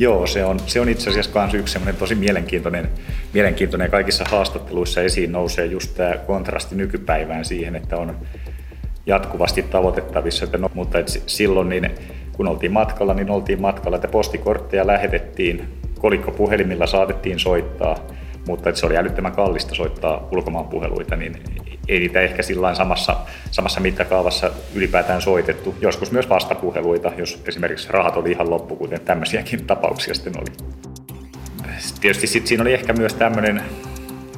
Joo, 0.00 0.26
se 0.26 0.44
on, 0.44 0.60
se 0.66 0.80
on 0.80 0.88
itse 0.88 1.10
asiassa 1.10 1.40
myös 1.40 1.54
yksi 1.54 1.78
tosi 1.98 2.14
mielenkiintoinen, 2.14 2.88
mielenkiintoinen 3.32 3.90
kaikissa 3.90 4.24
haastatteluissa 4.30 5.00
esiin 5.00 5.32
nousee 5.32 5.66
just 5.66 5.94
tämä 5.94 6.16
kontrasti 6.16 6.74
nykypäivään 6.74 7.44
siihen, 7.44 7.76
että 7.76 7.96
on 7.96 8.16
jatkuvasti 9.06 9.62
tavoitettavissa, 9.62 10.44
että 10.44 10.58
no, 10.58 10.70
mutta 10.74 10.98
et 10.98 11.22
silloin 11.26 11.68
niin, 11.68 11.90
kun 12.32 12.48
oltiin 12.48 12.72
matkalla, 12.72 13.14
niin 13.14 13.30
oltiin 13.30 13.60
matkalla, 13.60 13.96
että 13.96 14.08
postikortteja 14.08 14.86
lähetettiin, 14.86 15.64
kolikkopuhelimilla 15.98 16.86
saatettiin 16.86 17.38
soittaa, 17.38 17.96
mutta 18.48 18.68
että 18.68 18.80
se 18.80 18.86
oli 18.86 18.96
älyttömän 18.96 19.32
kallista 19.32 19.74
soittaa 19.74 20.28
ulkomaan 20.32 20.68
puheluita, 20.68 21.16
niin 21.16 21.36
ei 21.90 21.98
niitä 21.98 22.20
ehkä 22.20 22.42
sillä 22.42 22.74
samassa, 22.74 23.16
samassa 23.50 23.80
mittakaavassa 23.80 24.50
ylipäätään 24.74 25.22
soitettu. 25.22 25.74
Joskus 25.80 26.12
myös 26.12 26.28
vastapuheluita, 26.28 27.12
jos 27.16 27.42
esimerkiksi 27.46 27.88
rahat 27.90 28.16
oli 28.16 28.30
ihan 28.30 28.50
loppu, 28.50 28.76
kuten 28.76 29.00
tämmöisiäkin 29.00 29.64
tapauksia 29.66 30.14
sitten 30.14 30.32
oli. 30.38 30.70
Tietysti 32.00 32.26
sitten 32.26 32.48
siinä 32.48 32.62
oli 32.62 32.72
ehkä 32.72 32.92
myös 32.92 33.14
tämmöinen 33.14 33.62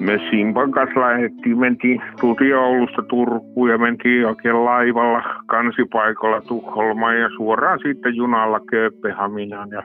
me 0.00 0.18
Simpan 0.30 0.70
kanssa 0.70 1.00
lähdettiin, 1.00 1.58
mentiin, 1.58 2.02
tultiin 2.20 2.56
Oulusta 2.56 3.02
Turkuun 3.02 3.70
ja 3.70 3.78
mentiin 3.78 4.26
oikein 4.26 4.64
laivalla 4.64 5.22
kansipaikalla 5.46 6.40
Tukholmaan 6.40 7.20
ja 7.20 7.28
suoraan 7.36 7.78
sitten 7.82 8.16
junalla 8.16 8.60
Kööpenhaminaan. 8.60 9.70
Ja 9.70 9.82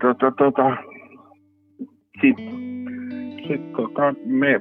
tota, 0.00 0.30
tota, 0.30 0.76
sitten 2.20 2.72
sit, 3.48 3.72
tota, 3.72 4.14
me, 4.26 4.60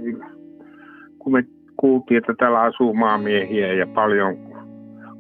kun 1.20 1.34
me 1.34 1.46
kuultiin, 1.82 2.18
että 2.18 2.34
täällä 2.38 2.62
asuu 2.62 2.94
maamiehiä 2.94 3.74
ja 3.74 3.88
paljon 3.88 4.38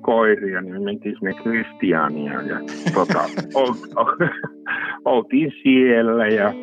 koiria, 0.01 0.61
niin 0.61 0.73
me 0.73 0.79
mentiin 0.79 1.15
sinne 1.19 1.33
Kristiania 1.43 2.41
ja 2.41 2.59
tota, 2.93 3.19
oltiin 5.05 5.51
siellä 5.63 6.27
ja 6.27 6.53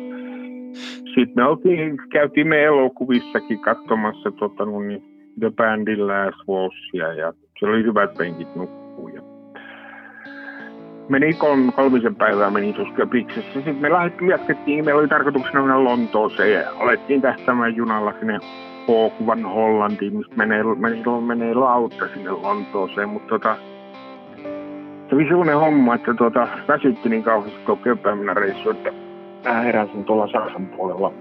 sitten 1.05 1.33
me 1.35 1.45
oltiin, 1.45 1.97
käytiin 2.11 2.47
me 2.47 2.63
elokuvissakin 2.63 3.59
katsomassa 3.59 4.31
tota, 4.31 4.65
no 4.65 4.79
niin, 4.79 5.03
The 5.39 5.51
Bandin 5.55 6.07
Last 6.07 6.47
Waltzia 6.49 7.13
ja 7.13 7.33
se 7.59 7.65
oli 7.65 7.83
hyvät 7.83 8.13
penkit 8.17 8.55
nukkuu. 8.55 9.07
Ja 9.07 9.28
meni 11.09 11.33
kolm, 11.33 11.71
kolmisen 11.71 12.15
päivää 12.15 12.49
meni 12.49 12.73
tuossa 12.73 12.93
Köpiksessä. 12.93 13.53
Sitten 13.53 13.75
me 13.75 13.91
lähdettiin, 13.91 14.29
jatkettiin, 14.29 14.85
meillä 14.85 14.99
oli 14.99 15.07
tarkoituksena 15.07 15.61
mennä 15.61 15.83
Lontooseen 15.83 16.53
ja 16.53 16.71
alettiin 16.79 17.21
tähtämään 17.21 17.75
junalla 17.75 18.13
sinne 18.19 18.39
Hoogvan 18.87 19.45
Hollantiin, 19.45 20.17
mistä 20.17 20.35
menee, 20.35 20.63
menee, 20.63 21.03
menee 21.25 21.53
lautta 21.53 22.07
sinne 22.13 22.31
Lontooseen, 22.31 23.09
mutta 23.09 23.29
tota, 23.29 23.57
se 25.09 25.15
oli 25.15 25.27
sellainen 25.27 25.59
homma, 25.59 25.95
että 25.95 26.13
tuota, 26.13 26.47
väsytti 26.67 27.09
niin 27.09 27.23
kauheasti 27.23 27.59
tuo 27.65 27.75
Kööpenhaminan 27.75 28.37
reissu, 28.37 28.69
että 28.69 28.91
mä 29.43 29.53
heräsin 29.53 30.05
tuolla 30.05 30.27
Saksan 30.27 30.65
puolella 30.65 31.13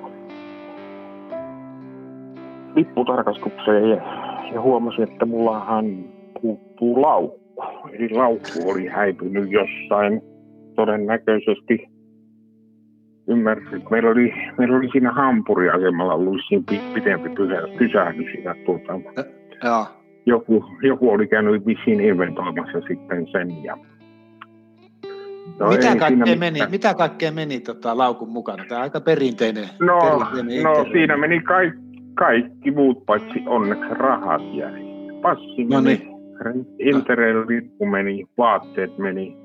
lipputarkastukseen 2.74 3.90
ja, 3.90 3.96
ja 4.52 4.60
huomasin, 4.60 5.04
että 5.04 5.26
mullahan 5.26 6.04
puuttuu 6.42 7.02
laukku. 7.02 7.47
Eli 7.92 8.08
laukku 8.08 8.70
oli 8.70 8.86
häipynyt 8.86 9.50
jossain 9.50 10.20
todennäköisesti 10.74 11.88
ymmärsin, 13.28 13.82
meillä 13.90 14.10
oli, 14.10 14.34
meillä 14.58 14.76
oli 14.76 14.88
siinä 14.92 15.12
Hampuriasemalla 15.12 16.14
ollut 16.14 16.40
siinä 16.48 16.64
pitempi 16.94 17.28
pysähdys 17.78 18.26
siinä 18.32 18.54
tuota, 18.66 18.92
ja. 19.64 19.86
joku, 20.26 20.64
joku 20.82 21.10
oli 21.10 21.26
käynyt 21.26 21.66
vissiin 21.66 22.00
inventoimassa 22.00 22.80
sitten 22.88 23.26
sen 23.32 23.64
ja 23.64 23.78
No 25.60 25.68
mitä, 25.68 25.96
kaikkea 25.96 26.36
meni, 26.36 26.60
mitä 26.70 26.94
kaikkea 26.94 27.32
meni 27.32 27.60
tota, 27.60 27.98
laukun 27.98 28.28
mukana? 28.28 28.64
Tämä 28.68 28.78
on 28.78 28.82
aika 28.82 29.00
perinteinen. 29.00 29.64
No, 29.80 29.98
perinteinen 30.32 30.62
no 30.62 30.84
siinä 30.92 31.16
meni 31.16 31.40
kaikki, 31.40 31.78
kaikki 32.14 32.70
muut 32.70 33.06
paitsi 33.06 33.42
onneksi 33.46 33.94
rahat 33.94 34.42
jäi. 34.52 34.84
Passi 35.22 35.64
no 35.64 35.80
meni, 35.80 35.96
niin. 35.96 36.17
Interrail-lippu 36.78 37.86
meni, 37.86 38.26
vaatteet 38.38 38.98
meni. 38.98 39.36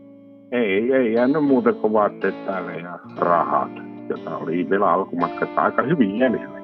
Ei, 0.51 0.93
ei 0.93 1.13
jäänyt 1.13 1.43
muuta 1.43 1.73
kuin 1.73 1.93
vaatteet 1.93 2.45
päälle 2.45 2.77
ja 2.77 2.99
rahat, 3.17 3.71
jota 4.10 4.38
oli 4.38 4.69
vielä 4.69 4.91
alkumatkasta 4.91 5.62
aika 5.62 5.82
hyvin 5.82 6.19
jäljellä. 6.19 6.63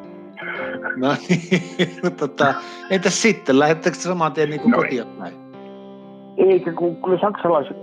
No 0.96 1.16
niin, 1.30 1.62
no, 2.04 2.10
tota, 2.10 2.54
entäs 2.90 3.22
sitten, 3.22 3.60
lähdettekö 3.60 3.96
saman 3.98 4.32
tien 4.32 4.50
niin 4.50 4.62
kuin 4.62 4.72
no, 4.72 4.78
kotiin 4.78 5.04
päin? 5.20 5.34
Eikä, 6.38 6.74
kun 6.74 6.96
kyllä 6.96 7.20
saksalaiset, 7.22 7.78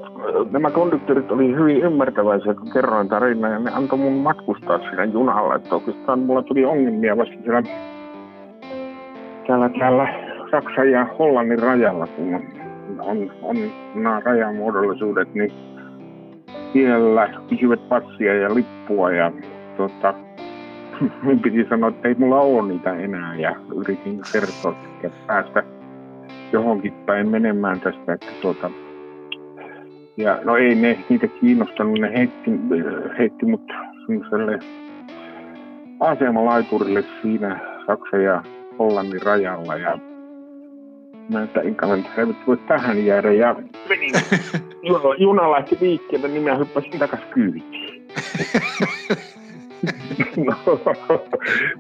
nämä 0.50 0.70
konduktorit 0.70 1.30
oli 1.30 1.54
hyvin 1.56 1.76
ymmärtäväisiä, 1.76 2.54
kun 2.54 2.72
kerroin 2.72 3.08
tarinaa, 3.08 3.50
ja 3.50 3.58
ne 3.58 3.70
antoi 3.74 3.98
mun 3.98 4.12
matkustaa 4.12 4.78
siinä 4.78 5.04
junalla. 5.04 5.54
Että 5.54 5.74
oikeastaan 5.74 6.18
mulla 6.18 6.42
tuli 6.42 6.64
ongelmia 6.64 7.16
vasta 7.16 7.34
siellä, 7.42 7.62
täällä, 9.46 9.68
täällä 9.78 10.25
Saksan 10.56 10.90
ja 10.90 11.06
Hollannin 11.18 11.58
rajalla, 11.58 12.06
kun 12.06 12.34
on, 12.34 12.42
on, 13.00 13.32
on 13.42 13.56
nämä 13.94 14.20
rajamuodollisuudet, 14.24 15.34
niin 15.34 15.52
siellä 16.72 17.28
kysyvät 17.48 17.88
passia 17.88 18.34
ja 18.34 18.54
lippua 18.54 19.10
ja 19.10 19.32
tota, 19.76 20.14
minun 21.22 21.40
piti 21.40 21.66
sanoa, 21.68 21.88
että 21.88 22.08
ei 22.08 22.14
mulla 22.18 22.40
ole 22.40 22.68
niitä 22.68 22.94
enää 22.94 23.34
ja 23.34 23.56
yritin 23.74 24.20
kertoa, 24.32 24.76
että 25.04 25.18
päästä 25.26 25.62
johonkin 26.52 26.92
päin 26.92 27.28
menemään 27.28 27.80
tästä, 27.80 28.12
että 28.12 28.32
tuota, 28.42 28.70
ja 30.16 30.38
no 30.44 30.56
ei 30.56 30.74
ne 30.74 30.98
niitä 31.08 31.26
kiinnostanut, 31.26 31.98
ne 31.98 32.12
heitti, 32.18 32.50
heitti 33.18 33.46
mut 33.46 33.72
semmoiselle 34.06 34.58
asemalaiturille 36.00 37.04
siinä 37.22 37.60
Saksan 37.86 38.22
ja 38.22 38.42
Hollannin 38.78 39.22
rajalla 39.22 39.76
ja 39.76 39.98
mä 41.28 41.42
että 41.42 41.60
enkä 41.60 41.86
he 42.16 42.26
voi 42.46 42.56
tähän 42.56 43.06
jäädä 43.06 43.32
ja 43.32 43.56
menin, 43.88 44.12
juna 45.18 45.52
lähti 45.52 45.78
liikkeelle, 45.80 46.28
niin 46.28 46.42
mä 46.42 46.56
hyppäsin 46.56 46.98
takas 46.98 47.20
kyytiin. 47.34 48.06
no, 50.46 50.80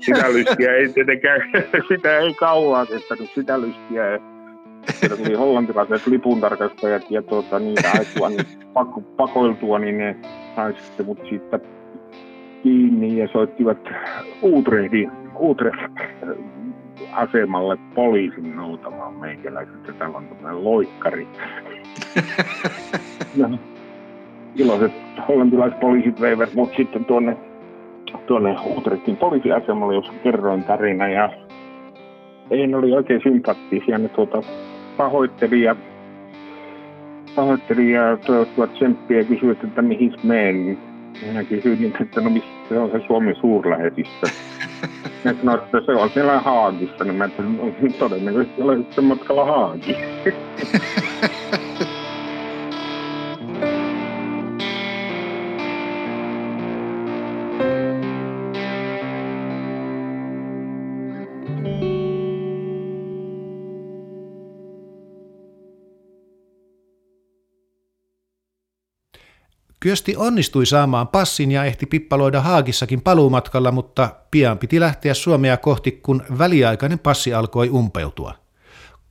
sitä 0.00 0.32
lystiä 0.32 0.74
ei 0.74 0.88
tietenkään, 0.88 1.40
sitä 1.88 2.18
ei 2.18 2.34
kauan 2.34 2.86
kestänyt, 2.86 3.30
sitä 3.34 3.60
lystiä 3.60 4.20
siellä 4.92 5.16
tuli 5.16 5.34
hollantilaiset 5.34 6.06
lipuntarkastajat 6.06 7.10
ja 7.10 7.22
tuota, 7.22 7.58
niitä 7.58 7.90
aitua 7.98 8.28
niin 8.28 8.46
pako, 8.72 9.00
pakoiltua, 9.00 9.78
niin 9.78 9.98
ne 9.98 10.16
sai 10.56 10.74
sitten 10.74 11.06
mut 11.06 11.18
siitä 11.28 11.60
kiinni 12.62 13.18
ja 13.18 13.28
soittivat 13.32 13.78
Utrehdi, 14.42 15.08
Utrecht 15.40 15.94
asemalle 17.12 17.78
poliisin 17.94 18.56
noutamaan 18.56 19.14
meikäläiset, 19.14 19.74
että 19.74 19.92
täällä 19.92 20.16
on 20.16 20.28
tämmöinen 20.28 20.64
loikkari. 20.64 21.28
no, 23.36 23.58
iloiset 24.56 24.92
hollantilaiset 25.28 25.80
poliisit 25.80 26.20
veivät 26.20 26.54
mut 26.54 26.70
sitten 26.76 27.04
tuonne, 27.04 27.36
tuonne 28.26 28.56
Utrechtin 28.76 29.16
poliisiasemalle, 29.16 29.94
jossa 29.94 30.12
kerroin 30.22 30.64
tarina 30.64 31.08
ja 31.08 31.30
ei 32.50 32.66
ne 32.66 32.76
oli 32.76 32.92
oikein 32.92 33.20
sympaattisia, 33.22 33.98
ne 33.98 34.08
tuota, 34.08 34.42
pahoitteli 34.96 35.62
ja 35.62 35.76
pahoittelin 37.36 37.90
ja 37.90 38.16
toivottivat 38.16 38.74
tsemppiä 38.74 39.18
ja 39.18 39.24
kysyivät, 39.24 39.64
että 39.64 39.82
mihin 39.82 40.14
menen. 40.22 40.78
Minä 41.26 41.44
kysyin, 41.44 41.92
että 42.00 42.20
no 42.20 42.30
missä 42.30 42.48
se 42.68 42.78
on 42.78 42.90
se 42.90 43.00
Suomen 43.06 43.36
suurlähetystö. 43.36 44.26
Sanoivat, 45.22 45.64
että 45.64 45.80
se 45.86 45.92
on 45.92 46.10
siellä 46.10 46.40
Haagissa. 46.40 47.04
Niin 47.04 47.14
mä 47.14 47.26
no, 47.26 47.90
todennäköisesti 47.98 48.62
olen 48.62 48.78
sitten 48.84 49.04
matkalla 49.04 49.44
Haagiin. 49.44 49.96
Kyösti 69.86 70.16
onnistui 70.16 70.66
saamaan 70.66 71.08
passin 71.08 71.52
ja 71.52 71.64
ehti 71.64 71.86
pippaloida 71.86 72.40
Haagissakin 72.40 73.00
paluumatkalla, 73.00 73.72
mutta 73.72 74.08
pian 74.30 74.58
piti 74.58 74.80
lähteä 74.80 75.14
Suomea 75.14 75.56
kohti, 75.56 76.00
kun 76.02 76.22
väliaikainen 76.38 76.98
passi 76.98 77.34
alkoi 77.34 77.70
umpeutua. 77.70 78.34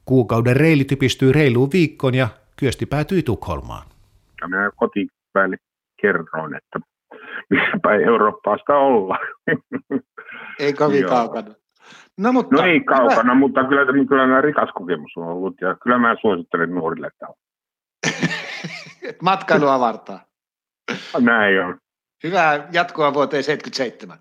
Kuukauden 0.05 0.55
reili 0.55 0.83
typistyi 0.83 1.31
reiluun 1.33 1.69
viikkoon 1.73 2.15
ja 2.15 2.27
Kyösti 2.59 2.85
päätyi 2.85 3.23
Tukholmaan. 3.23 3.87
Ja 4.41 4.47
minä 4.47 4.71
kotipäälli 4.75 5.55
kerroin, 6.01 6.55
että 6.55 6.79
missä 7.49 7.79
päin 7.81 8.01
Eurooppaasta 8.01 8.73
olla. 8.73 9.17
Ei 10.59 10.73
kovin 10.73 11.05
kaukana. 11.05 11.51
No, 12.17 12.33
mutta, 12.33 12.55
No 12.55 12.63
ei 12.63 12.79
kaukana, 12.79 13.35
mutta 13.35 13.63
kyllä, 13.63 14.07
kyllä 14.07 14.27
nämä 14.27 14.41
rikas 14.41 14.69
kokemus 14.73 15.11
on 15.17 15.27
ollut 15.27 15.61
ja 15.61 15.75
kyllä 15.83 15.97
mä 15.97 16.15
suosittelen 16.21 16.71
nuorille, 16.71 17.07
että 17.07 17.27
Matkailua 19.21 19.79
vartaa. 19.79 20.34
Näin 21.19 21.65
on. 21.65 21.77
Hyvää 22.23 22.67
jatkoa 22.71 23.13
vuoteen 23.13 23.43
77. 23.43 24.19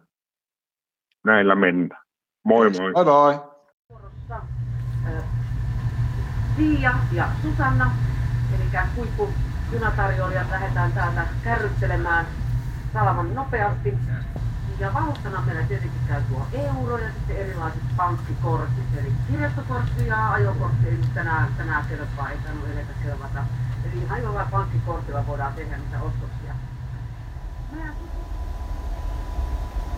Näillä 1.24 1.54
mennään. 1.54 2.02
Moi 2.44 2.70
moi. 2.70 2.92
Moi 2.92 3.04
moi. 3.04 3.54
Tiia 6.56 6.94
ja 7.12 7.28
Susanna, 7.42 7.92
eli 8.54 8.82
huippujunatarjoilijat 8.96 10.50
lähdetään 10.50 10.92
täältä 10.92 11.26
kärryttelemään 11.44 12.26
salaman 12.92 13.34
nopeasti. 13.34 13.94
Ja 14.78 14.94
vauhtana 14.94 15.42
meillä 15.46 15.62
tietenkin 15.62 16.00
käy 16.08 16.22
tuo 16.22 16.46
euro 16.52 16.98
ja 16.98 17.12
sitten 17.12 17.36
erilaiset 17.36 17.82
pankkikortit, 17.96 18.98
eli 18.98 19.12
kirjastokortti 19.30 20.06
ja 20.06 20.32
ajokortti, 20.32 20.88
eli 20.88 20.98
tänään, 21.14 21.54
tänään 21.56 21.86
kelpaa, 21.86 22.30
ei 22.30 22.38
tainnut 22.38 22.68
edetä 22.68 22.92
kelvata. 23.02 23.44
Eli 23.84 24.02
ihan 24.02 24.22
jollain 24.22 24.48
pankkikortilla 24.48 25.26
voidaan 25.26 25.54
tehdä 25.54 25.76
niitä 25.76 25.96
ostoksia. 25.96 26.53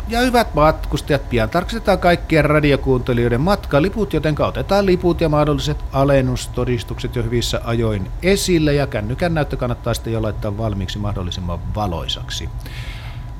Ja 0.09 0.21
hyvät 0.21 0.55
matkustajat, 0.55 1.29
pian 1.29 1.51
tarkistetaan 1.51 1.99
kaikkien 1.99 2.45
radiokuuntelijoiden 2.45 3.41
matkaliput, 3.41 4.13
joten 4.13 4.35
otetaan 4.43 4.87
liput 4.87 5.21
ja 5.21 5.29
mahdolliset 5.29 5.85
alennustodistukset 5.93 7.17
jo 7.17 7.23
hyvissä 7.23 7.61
ajoin 7.65 8.11
esille 8.23 8.75
ja 8.75 8.87
kännykän 8.87 9.35
näyttö 9.35 9.57
kannattaa 9.57 9.95
sitten 9.95 10.13
jo 10.13 10.23
laittaa 10.23 10.59
valmiiksi 10.59 10.99
mahdollisimman 10.99 11.75
valoisaksi. 11.75 12.49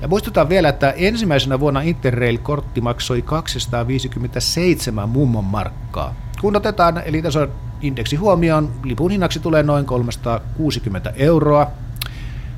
Ja 0.01 0.09
muistutan 0.09 0.49
vielä, 0.49 0.69
että 0.69 0.91
ensimmäisenä 0.91 1.61
vuonna 1.61 1.81
Interrail-kortti 1.81 2.81
maksoi 2.81 3.23
257 3.23 5.09
mummon 5.09 5.45
markkaa. 5.45 6.15
Kun 6.41 6.57
otetaan 6.57 7.03
elitason 7.05 7.53
indeksi 7.81 8.17
huomioon, 8.17 8.73
lipun 8.85 9.11
hinnaksi 9.11 9.41
tulee 9.41 9.63
noin 9.63 9.87
360 9.87 11.13
euroa. 11.17 11.71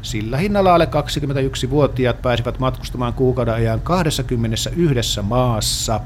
Sillä 0.03 0.37
hinnalla 0.37 0.75
alle 0.75 0.85
21-vuotiaat 0.85 2.23
pääsivät 2.23 2.59
matkustamaan 2.59 3.13
kuukauden 3.13 3.55
ajan 3.55 3.81
21 3.81 5.23
maassa. 5.23 6.01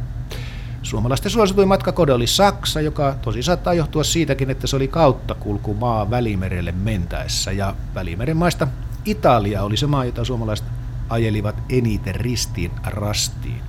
Suomalaisten 0.82 1.30
suosituin 1.30 1.68
matkakode 1.68 2.12
oli 2.12 2.26
Saksa, 2.26 2.80
joka 2.80 3.16
tosi 3.22 3.42
saattaa 3.42 3.74
johtua 3.74 4.04
siitäkin, 4.04 4.50
että 4.50 4.66
se 4.66 4.76
oli 4.76 4.88
kauttakulkumaa 4.88 6.10
Välimerelle 6.10 6.72
mentäessä. 6.72 7.52
Ja 7.52 7.74
Välimeren 7.94 8.36
maista 8.36 8.68
Italia 9.04 9.62
oli 9.62 9.76
se 9.76 9.86
maa, 9.86 10.04
jota 10.04 10.24
suomalaiset 10.24 10.66
ajelivat 11.08 11.56
eniten 11.68 12.14
ristiin 12.14 12.70
rastiin. 12.84 13.60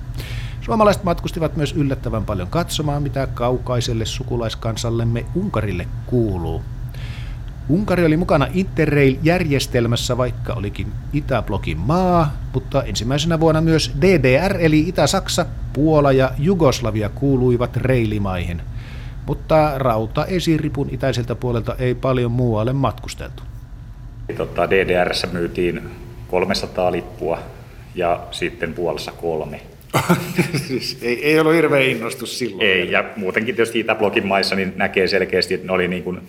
Suomalaiset 0.60 1.04
matkustivat 1.04 1.56
myös 1.56 1.72
yllättävän 1.72 2.24
paljon 2.24 2.48
katsomaan, 2.48 3.02
mitä 3.02 3.26
kaukaiselle 3.26 4.04
sukulaiskansallemme 4.04 5.26
Unkarille 5.34 5.88
kuuluu. 6.06 6.62
Unkari 7.68 8.04
oli 8.04 8.16
mukana 8.16 8.46
Interrail-järjestelmässä, 8.54 10.16
vaikka 10.16 10.52
olikin 10.52 10.86
Itäblokin 11.12 11.78
maa, 11.78 12.36
mutta 12.54 12.82
ensimmäisenä 12.82 13.40
vuonna 13.40 13.60
myös 13.60 13.92
DDR 14.00 14.56
eli 14.60 14.80
Itä-Saksa, 14.88 15.46
Puola 15.72 16.12
ja 16.12 16.30
Jugoslavia 16.38 17.08
kuuluivat 17.08 17.76
reilimaihin. 17.76 18.62
Mutta 19.26 19.78
rauta-esiripun 19.78 20.88
itäiseltä 20.90 21.34
puolelta 21.34 21.76
ei 21.78 21.94
paljon 21.94 22.32
muualle 22.32 22.72
matkusteltu. 22.72 23.42
Tota, 24.36 24.70
DDRssä 24.70 25.26
myytiin 25.32 25.82
300 26.28 26.92
lippua 26.92 27.38
ja 27.94 28.20
sitten 28.30 28.74
Puolassa 28.74 29.12
kolme. 29.12 29.60
siis 30.68 30.98
ei, 31.02 31.24
ei 31.24 31.40
ollut 31.40 31.54
hirveä 31.54 31.80
innostus 31.80 32.38
silloin. 32.38 32.62
Ei, 32.62 32.90
ja 32.92 33.04
muutenkin 33.16 33.56
tietysti 33.56 33.80
Itäblokin 33.80 34.26
maissa 34.26 34.56
niin 34.56 34.72
näkee 34.76 35.06
selkeästi, 35.08 35.54
että 35.54 35.66
ne 35.66 35.72
oli 35.72 35.88
niin 35.88 36.02
kuin 36.02 36.20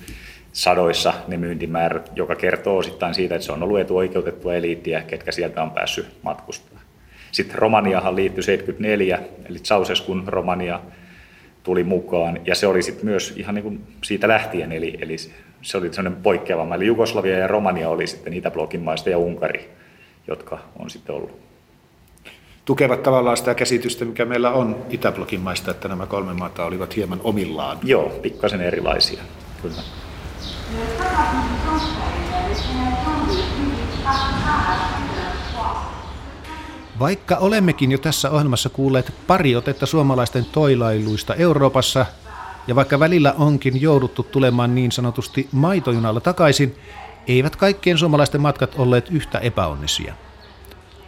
sadoissa 0.56 1.14
ne 1.28 1.38
myyntimäärät, 1.38 2.12
joka 2.16 2.36
kertoo 2.36 2.78
osittain 2.78 3.14
siitä, 3.14 3.36
että 3.36 3.46
se 3.46 3.52
on 3.52 3.64
ollut 3.64 3.80
etuoikeutettua 3.80 4.56
eliittiä, 4.56 5.02
ketkä 5.02 5.32
sieltä 5.32 5.64
on 5.64 5.72
päässyt 5.72 6.08
matkustamaan. 6.22 6.86
Sitten 7.32 7.58
Romaniahan 7.58 8.16
liittyi 8.16 8.44
74, 8.44 9.20
eli 9.50 9.60
Ceausescun 9.60 10.24
Romania 10.28 10.80
tuli 11.64 11.84
mukaan, 11.84 12.40
ja 12.46 12.56
se 12.56 12.68
oli 12.68 12.84
sitten 12.84 13.06
myös 13.06 13.34
ihan 13.38 13.56
niin 13.56 13.64
kuin 13.64 13.82
siitä 14.04 14.28
lähtien, 14.28 14.72
eli, 14.72 14.98
eli 15.02 15.18
se 15.62 15.78
oli 15.78 15.94
sellainen 15.94 16.22
poikkeava. 16.22 16.76
Eli 16.76 16.86
Jugoslavia 16.86 17.38
ja 17.38 17.48
Romania 17.48 17.90
oli 17.90 18.08
sitten 18.08 18.34
Itäblokin 18.34 18.82
maista 18.82 19.10
ja 19.10 19.18
Unkari, 19.18 19.70
jotka 20.28 20.60
on 20.80 20.90
sitten 20.90 21.16
ollut. 21.16 21.40
Tukevat 22.66 23.04
tavallaan 23.04 23.38
sitä 23.38 23.56
käsitystä, 23.56 24.06
mikä 24.06 24.26
meillä 24.26 24.52
on 24.52 24.86
Itäblokin 24.90 25.42
maista, 25.42 25.72
että 25.72 25.88
nämä 25.88 26.06
kolme 26.06 26.34
maata 26.34 26.66
olivat 26.66 26.96
hieman 26.96 27.22
omillaan. 27.24 27.78
Joo, 27.84 28.10
pikkasen 28.10 28.62
erilaisia, 28.62 29.24
kyllä. 29.62 30.05
Vaikka 37.00 37.36
olemmekin 37.36 37.92
jo 37.92 37.98
tässä 37.98 38.32
ohjelmassa 38.32 38.70
kuulleet 38.70 39.14
pari 39.28 39.56
otetta 39.56 39.86
suomalaisten 39.86 40.46
toilailuista 40.46 41.36
Euroopassa, 41.36 42.06
ja 42.68 42.76
vaikka 42.76 43.00
välillä 43.00 43.34
onkin 43.38 43.82
jouduttu 43.82 44.24
tulemaan 44.24 44.76
niin 44.76 44.92
sanotusti 44.92 45.50
maitojunalla 45.52 46.20
takaisin, 46.20 46.76
eivät 47.28 47.56
kaikkien 47.56 47.98
suomalaisten 47.98 48.42
matkat 48.42 48.76
olleet 48.78 49.10
yhtä 49.12 49.40
epäonnisia. 49.40 50.14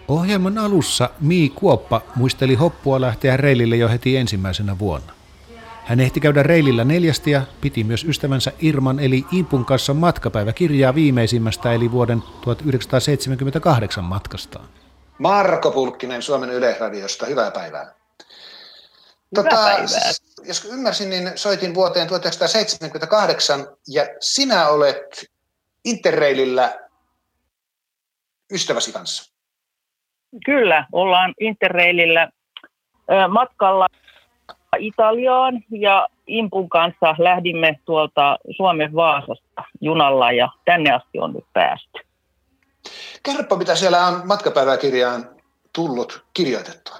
Ohjelman 0.08 0.58
alussa 0.58 1.10
Mii 1.20 1.50
Kuoppa 1.50 2.02
muisteli 2.16 2.56
hoppua 2.56 3.02
lähteä 3.02 3.38
reilille 3.38 3.76
jo 3.76 3.90
heti 3.90 4.18
ensimmäisenä 4.18 4.80
vuonna. 4.80 5.17
Hän 5.88 6.00
ehti 6.00 6.20
käydä 6.20 6.44
reilillä 6.44 6.84
neljästi 6.84 7.32
ja 7.32 7.42
piti 7.62 7.84
myös 7.84 8.04
ystävänsä 8.04 8.52
Irman 8.60 9.00
eli 9.00 9.26
Impun 9.32 9.66
kanssa 9.66 9.94
matkapäiväkirjaa 9.94 10.96
viimeisimmästä 10.96 11.74
eli 11.74 11.92
vuoden 11.92 12.24
1978 12.42 14.04
matkastaan. 14.04 14.70
Marko 15.18 15.72
Pulkkinen 15.72 16.22
Suomen 16.22 16.50
Yleisradiosta, 16.50 17.26
hyvää 17.26 17.52
päivää. 17.52 17.94
Hyvää 19.38 19.52
päivää. 19.52 20.12
Jos 20.46 20.66
ymmärsin, 20.66 21.10
niin 21.10 21.32
soitin 21.36 21.76
vuoteen 21.76 22.08
1978 22.08 23.68
ja 23.88 24.04
sinä 24.20 24.68
olet 24.68 25.32
Interrailillä 25.86 26.80
ystäväsi 28.52 28.92
kanssa. 28.92 29.34
Kyllä, 30.46 30.88
ollaan 30.92 31.34
Interrailillä 31.40 32.30
matkalla 33.30 33.88
Italiaan 34.80 35.64
ja 35.72 36.08
Impun 36.28 36.70
kanssa 36.70 37.16
lähdimme 37.18 37.80
tuolta 37.86 38.38
Suomen 38.58 38.94
Vaasasta 38.94 39.64
junalla 39.82 40.32
ja 40.32 40.50
tänne 40.66 40.92
asti 40.92 41.20
on 41.20 41.34
nyt 41.34 41.46
päästy. 41.54 42.00
Kerropa, 43.24 43.58
mitä 43.58 43.76
siellä 43.76 44.06
on 44.06 44.22
matkapäiväkirjaan 44.28 45.30
tullut 45.76 46.26
kirjoitettua. 46.34 46.96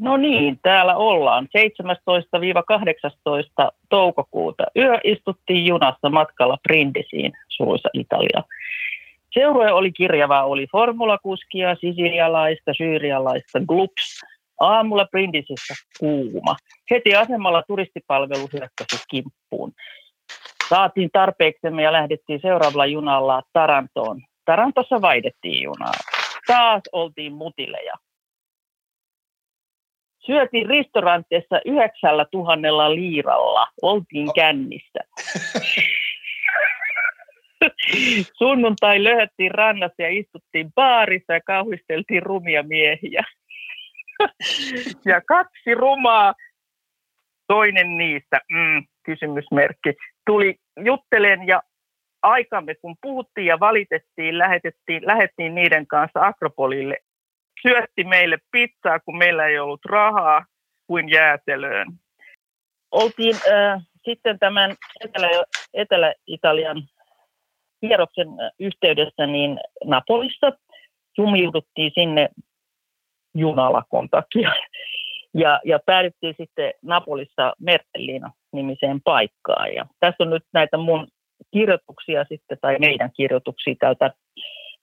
No 0.00 0.16
niin, 0.16 0.58
täällä 0.62 0.96
ollaan 0.96 1.48
17-18 3.64 3.68
toukokuuta. 3.88 4.64
Yö 4.76 4.98
istuttiin 5.04 5.66
junassa 5.66 6.10
matkalla 6.10 6.58
Brindisiin, 6.62 7.32
Suissa 7.48 7.88
Italia. 7.92 8.42
Seurue 9.30 9.72
oli 9.72 9.92
kirjavaa, 9.92 10.44
oli 10.44 10.66
formulakuskia, 10.72 11.74
sisilialaista, 11.74 12.72
syyrialaista, 12.78 13.60
glups. 13.66 14.20
Aamulla 14.62 15.06
Brindisissä 15.10 15.74
kuuma. 15.98 16.56
Heti 16.90 17.14
asemalla 17.14 17.62
turistipalvelu 17.68 18.48
hyökkäsi 18.52 19.04
kimppuun. 19.10 19.72
saatiin 20.68 21.10
tarpeeksemme 21.12 21.82
ja 21.82 21.92
lähdettiin 21.92 22.40
seuraavalla 22.42 22.86
junalla 22.86 23.42
Tarantoon. 23.52 24.20
Tarantossa 24.44 25.00
vaihdettiin 25.00 25.62
junaa. 25.62 25.92
Taas 26.46 26.82
oltiin 26.92 27.32
mutileja. 27.32 27.94
Syötiin 30.26 30.66
restaurantissa 30.66 31.60
yhdeksällä 31.64 32.26
tuhannella 32.30 32.94
liiralla. 32.94 33.66
Oltiin 33.82 34.28
kännissä. 34.34 35.00
Sunnuntai 38.38 39.04
löhöttiin 39.04 39.50
rannassa 39.50 40.02
ja 40.02 40.08
istuttiin 40.08 40.72
baarissa 40.72 41.32
ja 41.32 41.40
kauhisteltiin 41.40 42.22
rumia 42.22 42.62
miehiä. 42.62 43.24
ja 45.12 45.20
kaksi 45.28 45.74
rumaa, 45.74 46.34
toinen 47.46 47.96
niistä, 47.98 48.40
mm, 48.52 48.86
kysymysmerkki, 49.02 49.94
tuli 50.26 50.56
juttelen 50.84 51.46
ja 51.46 51.62
aikamme, 52.22 52.74
kun 52.74 52.96
puhuttiin 53.02 53.46
ja 53.46 53.60
valitettiin, 53.60 54.38
lähetettiin, 54.38 55.06
lähettiin 55.06 55.54
niiden 55.54 55.86
kanssa 55.86 56.26
Akropolille. 56.26 56.96
Syötti 57.62 58.04
meille 58.04 58.38
pizzaa, 58.50 59.00
kun 59.00 59.18
meillä 59.18 59.46
ei 59.46 59.58
ollut 59.58 59.84
rahaa, 59.84 60.44
kuin 60.86 61.10
jäätelöön. 61.10 61.86
Oltiin 62.90 63.36
äh, 63.52 63.82
sitten 64.04 64.38
tämän 64.38 64.76
Etelä- 65.04 65.44
Etelä-Italian 65.74 66.82
kierroksen 67.80 68.28
yhteydessä 68.60 69.26
niin 69.26 69.60
Napolissa. 69.84 70.52
Jumiuduttiin 71.18 71.92
sinne 71.94 72.28
junalakon 73.34 74.08
takia. 74.08 74.52
Ja, 75.34 75.60
ja 75.64 75.78
päädyttiin 75.86 76.34
sitten 76.38 76.72
Napolissa 76.82 77.52
Mertellina-nimiseen 77.58 79.00
paikkaan. 79.04 79.74
Ja 79.74 79.86
tässä 80.00 80.24
on 80.24 80.30
nyt 80.30 80.44
näitä 80.52 80.76
mun 80.76 81.08
kirjoituksia 81.50 82.24
sitten, 82.28 82.58
tai 82.60 82.76
meidän 82.78 83.10
kirjoituksia 83.16 83.74
tältä 83.80 84.10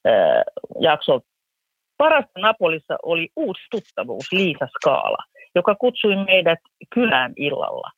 ää, 0.04 0.42
jaksolta. 0.80 1.26
Parasta 1.96 2.40
Napolissa 2.40 2.96
oli 3.02 3.28
uusi 3.36 3.62
tuttavuus, 3.70 4.32
Liisa 4.32 4.66
Skaala, 4.66 5.24
joka 5.54 5.74
kutsui 5.74 6.16
meidät 6.16 6.58
kylään 6.94 7.32
illalla. 7.36 7.90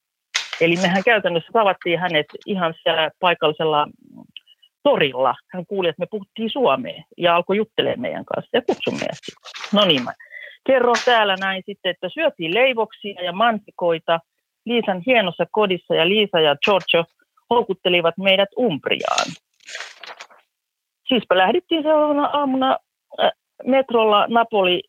Eli 0.60 0.76
mehän 0.76 1.04
käytännössä 1.04 1.50
tavattiin 1.52 1.98
hänet 1.98 2.26
ihan 2.46 2.74
siellä 2.82 3.10
paikallisella 3.20 3.86
torilla. 4.82 5.34
Hän 5.52 5.66
kuuli, 5.66 5.88
että 5.88 6.00
me 6.00 6.06
puhuttiin 6.10 6.50
suomea 6.50 7.02
ja 7.18 7.36
alkoi 7.36 7.56
juttelemaan 7.56 8.00
meidän 8.00 8.24
kanssa 8.24 8.50
ja 8.52 8.62
kutsui 8.62 8.92
meidät. 8.92 9.18
No 9.72 9.84
niin, 9.84 10.02
kerron 10.66 10.96
täällä 11.05 11.37
näin 11.37 11.62
sitten, 11.66 11.90
että 11.90 12.09
syötiin 12.14 12.55
leivoksia 12.55 13.22
ja 13.22 13.33
mantikoita 13.33 14.20
Liisan 14.64 15.03
hienossa 15.07 15.46
kodissa 15.51 15.94
ja 15.94 16.09
Liisa 16.09 16.40
ja 16.40 16.57
Giorgio 16.64 17.05
houkuttelivat 17.51 18.18
meidät 18.18 18.48
Umbriaan. 18.59 19.27
Siispä 21.09 21.38
lähdettiin 21.38 21.83
seuraavana 21.83 22.27
aamuna 22.27 22.79
äh, 23.20 23.31
metrolla 23.64 24.27
Napoli 24.29 24.83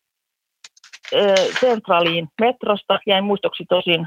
äh, 1.14 1.34
centraliin 1.60 2.28
metrosta. 2.40 2.98
Jäin 3.06 3.24
muistoksi 3.24 3.64
tosin 3.68 4.06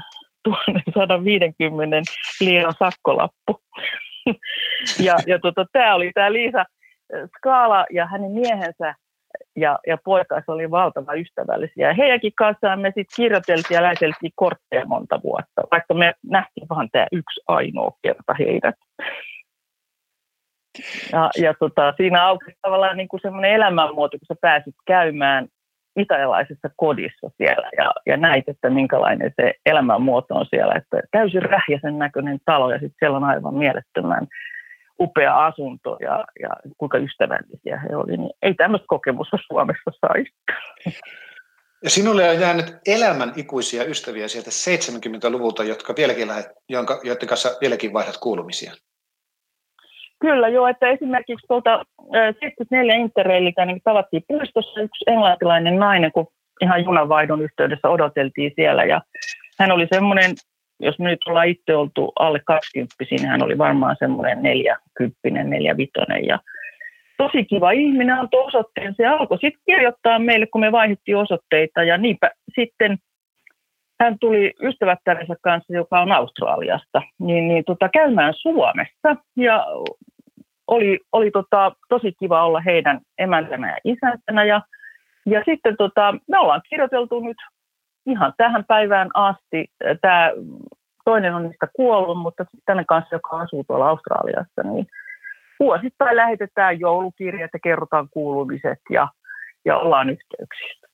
1150 0.94 1.96
liian 2.40 2.74
sakkolappu. 2.78 3.60
ja 5.06 5.16
ja 5.26 5.38
tota, 5.38 5.66
tämä 5.72 5.94
oli 5.94 6.10
tämä 6.14 6.32
Liisa 6.32 6.64
Skaala 7.36 7.86
ja 7.90 8.06
hänen 8.06 8.30
miehensä 8.30 8.94
ja, 9.60 9.78
ja 9.86 9.98
poikansa 10.04 10.52
oli 10.52 10.70
valtava 10.70 11.14
ystävällisiä. 11.14 11.94
Heidänkin 11.94 12.32
kanssaan 12.34 12.80
me 12.80 12.88
sitten 12.88 13.16
kirjoiteltiin 13.16 13.76
ja 13.76 13.82
läheteltiin 13.82 14.32
kortteja 14.34 14.86
monta 14.86 15.20
vuotta, 15.22 15.62
vaikka 15.70 15.94
me 15.94 16.14
nähtiin 16.22 16.66
vaan 16.70 16.88
tämä 16.92 17.06
yksi 17.12 17.40
ainoa 17.48 17.92
kerta 18.02 18.34
heidät. 18.38 18.74
Ja, 21.12 21.30
ja 21.36 21.54
tota, 21.54 21.94
siinä 21.96 22.26
aukesi 22.26 22.58
tavallaan 22.62 22.96
niin 22.96 23.08
kuin 23.08 23.20
semmoinen 23.20 23.52
elämänmuoto, 23.52 24.18
kun 24.18 24.26
sä 24.36 24.40
pääsit 24.40 24.74
käymään 24.86 25.48
italialaisessa 25.96 26.70
kodissa 26.76 27.30
siellä 27.36 27.70
ja, 27.76 27.92
ja 28.06 28.16
näit, 28.16 28.48
että 28.48 28.70
minkälainen 28.70 29.32
se 29.36 29.54
elämänmuoto 29.66 30.34
on 30.34 30.46
siellä. 30.50 30.74
Että 30.74 31.02
täysin 31.10 31.42
rähjäsen 31.42 31.98
näköinen 31.98 32.38
talo 32.44 32.70
ja 32.70 32.78
sitten 32.78 32.96
siellä 32.98 33.16
on 33.16 33.24
aivan 33.24 33.54
mielettömän 33.54 34.26
upea 35.00 35.46
asunto 35.46 35.96
ja, 36.00 36.24
ja 36.40 36.48
kuinka 36.78 36.98
ystävällisiä 36.98 37.80
he 37.88 37.96
olivat, 37.96 38.20
niin 38.20 38.30
ei 38.42 38.54
tämmöistä 38.54 38.86
kokemusta 38.88 39.38
Suomessa 39.46 39.90
saisi. 40.06 40.32
Ja 41.84 41.90
sinulle 41.90 42.30
on 42.30 42.40
jäänyt 42.40 42.66
elämän 42.86 43.32
ikuisia 43.36 43.84
ystäviä 43.84 44.28
sieltä 44.28 44.50
70-luvulta, 44.50 45.64
jotka 45.64 45.94
vieläkin 45.96 46.28
lähet, 46.28 46.46
jonka, 46.68 47.00
joiden 47.04 47.28
kanssa 47.28 47.48
vieläkin 47.60 47.92
vaihdat 47.92 48.16
kuulumisia. 48.16 48.72
Kyllä 50.20 50.48
joo, 50.48 50.68
että 50.68 50.88
esimerkiksi 50.88 51.46
tuolta 51.46 51.84
74 52.12 52.94
Interraililta 52.94 53.64
niin 53.64 53.80
tavattiin 53.84 54.22
puistossa 54.28 54.80
yksi 54.80 55.04
englantilainen 55.06 55.78
nainen, 55.78 56.12
kun 56.12 56.26
ihan 56.60 56.84
junanvaihdon 56.84 57.42
yhteydessä 57.42 57.88
odoteltiin 57.88 58.52
siellä 58.56 58.84
ja 58.84 59.00
hän 59.58 59.72
oli 59.72 59.86
semmoinen 59.92 60.34
jos 60.80 60.98
me 60.98 61.10
nyt 61.10 61.28
ollaan 61.28 61.48
itse 61.48 61.76
oltu 61.76 62.12
alle 62.18 62.40
20, 62.44 62.94
niin 63.10 63.28
hän 63.28 63.42
oli 63.42 63.58
varmaan 63.58 63.96
semmoinen 63.98 64.42
neljäkymppinen, 64.42 65.50
neljävitonen. 65.50 66.26
Ja 66.26 66.38
tosi 67.16 67.44
kiva 67.44 67.70
ihminen 67.70 68.18
antoi 68.18 68.44
osoitteen. 68.44 68.94
Se 68.96 69.06
alkoi 69.06 69.38
sitten 69.38 69.62
kirjoittaa 69.66 70.18
meille, 70.18 70.46
kun 70.46 70.60
me 70.60 70.72
vaihdettiin 70.72 71.16
osoitteita. 71.16 71.82
Ja 71.82 71.98
niinpä 71.98 72.30
sitten 72.54 72.98
hän 74.00 74.16
tuli 74.20 74.52
ystävättärensä 74.62 75.34
kanssa, 75.42 75.74
joka 75.74 76.00
on 76.00 76.12
Australiasta, 76.12 77.02
niin, 77.18 77.48
niin 77.48 77.64
tota, 77.64 77.88
käymään 77.88 78.34
Suomessa. 78.36 79.16
Ja 79.36 79.66
oli, 80.66 81.00
oli 81.12 81.30
tota, 81.30 81.72
tosi 81.88 82.12
kiva 82.20 82.44
olla 82.44 82.60
heidän 82.60 83.00
emäntänä 83.18 83.70
ja 83.70 83.76
isäntänä. 83.84 84.44
Ja, 84.44 84.62
ja 85.26 85.42
sitten 85.44 85.76
tota, 85.76 86.14
me 86.28 86.38
ollaan 86.38 86.60
kirjoiteltu 86.70 87.20
nyt 87.20 87.36
ihan 88.08 88.32
tähän 88.36 88.64
päivään 88.64 89.10
asti. 89.14 89.70
Tämä 90.00 90.30
toinen 91.04 91.34
on 91.34 91.42
niistä 91.42 91.66
kuollut, 91.76 92.18
mutta 92.18 92.44
tänne 92.66 92.84
kanssa, 92.88 93.14
joka 93.14 93.38
asuu 93.38 93.64
tuolla 93.64 93.88
Australiassa, 93.88 94.62
niin 94.62 94.86
vuosittain 95.60 96.16
lähetetään 96.16 96.80
joulukirjat 96.80 97.50
ja 97.52 97.58
kerrotaan 97.62 98.08
kuulumiset 98.10 98.80
ja, 98.90 99.08
ja 99.64 99.76
ollaan 99.76 100.10
yhteyksissä. 100.10 100.88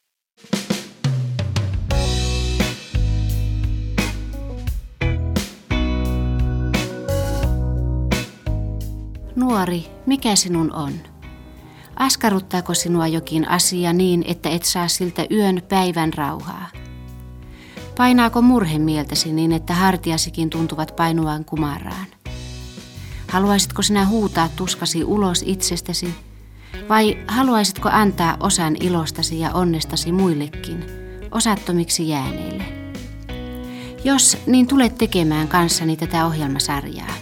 Nuori, 9.36 9.80
mikä 10.06 10.34
sinun 10.34 10.72
on? 10.72 10.92
Askarruttaako 11.96 12.74
sinua 12.74 13.06
jokin 13.06 13.48
asia 13.48 13.92
niin, 13.92 14.24
että 14.28 14.48
et 14.48 14.62
saa 14.62 14.88
siltä 14.88 15.22
yön 15.30 15.62
päivän 15.68 16.10
rauhaa? 16.16 16.83
Painaako 17.96 18.42
murhe 18.42 18.78
mieltäsi 18.78 19.32
niin, 19.32 19.52
että 19.52 19.74
hartiasikin 19.74 20.50
tuntuvat 20.50 20.96
painuvan 20.96 21.44
kumaraan? 21.44 22.06
Haluaisitko 23.28 23.82
sinä 23.82 24.06
huutaa 24.06 24.48
tuskasi 24.56 25.04
ulos 25.04 25.44
itsestäsi, 25.46 26.14
vai 26.88 27.18
haluaisitko 27.28 27.88
antaa 27.92 28.36
osan 28.40 28.76
ilostasi 28.80 29.40
ja 29.40 29.50
onnestasi 29.50 30.12
muillekin, 30.12 30.84
osattomiksi 31.30 32.08
jääneille? 32.08 32.64
Jos, 34.04 34.38
niin 34.46 34.66
tule 34.66 34.88
tekemään 34.88 35.48
kanssani 35.48 35.96
tätä 35.96 36.26
ohjelmasarjaa. 36.26 37.14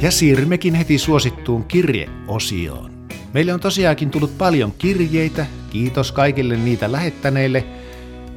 Ja 0.00 0.10
siirrymmekin 0.10 0.74
heti 0.74 0.98
suosittuun 0.98 1.64
kirjeosioon. 1.64 2.90
Meille 3.32 3.54
on 3.54 3.60
tosiaankin 3.60 4.10
tullut 4.10 4.38
paljon 4.38 4.72
kirjeitä, 4.78 5.46
kiitos 5.70 6.12
kaikille 6.12 6.56
niitä 6.56 6.92
lähettäneille– 6.92 7.66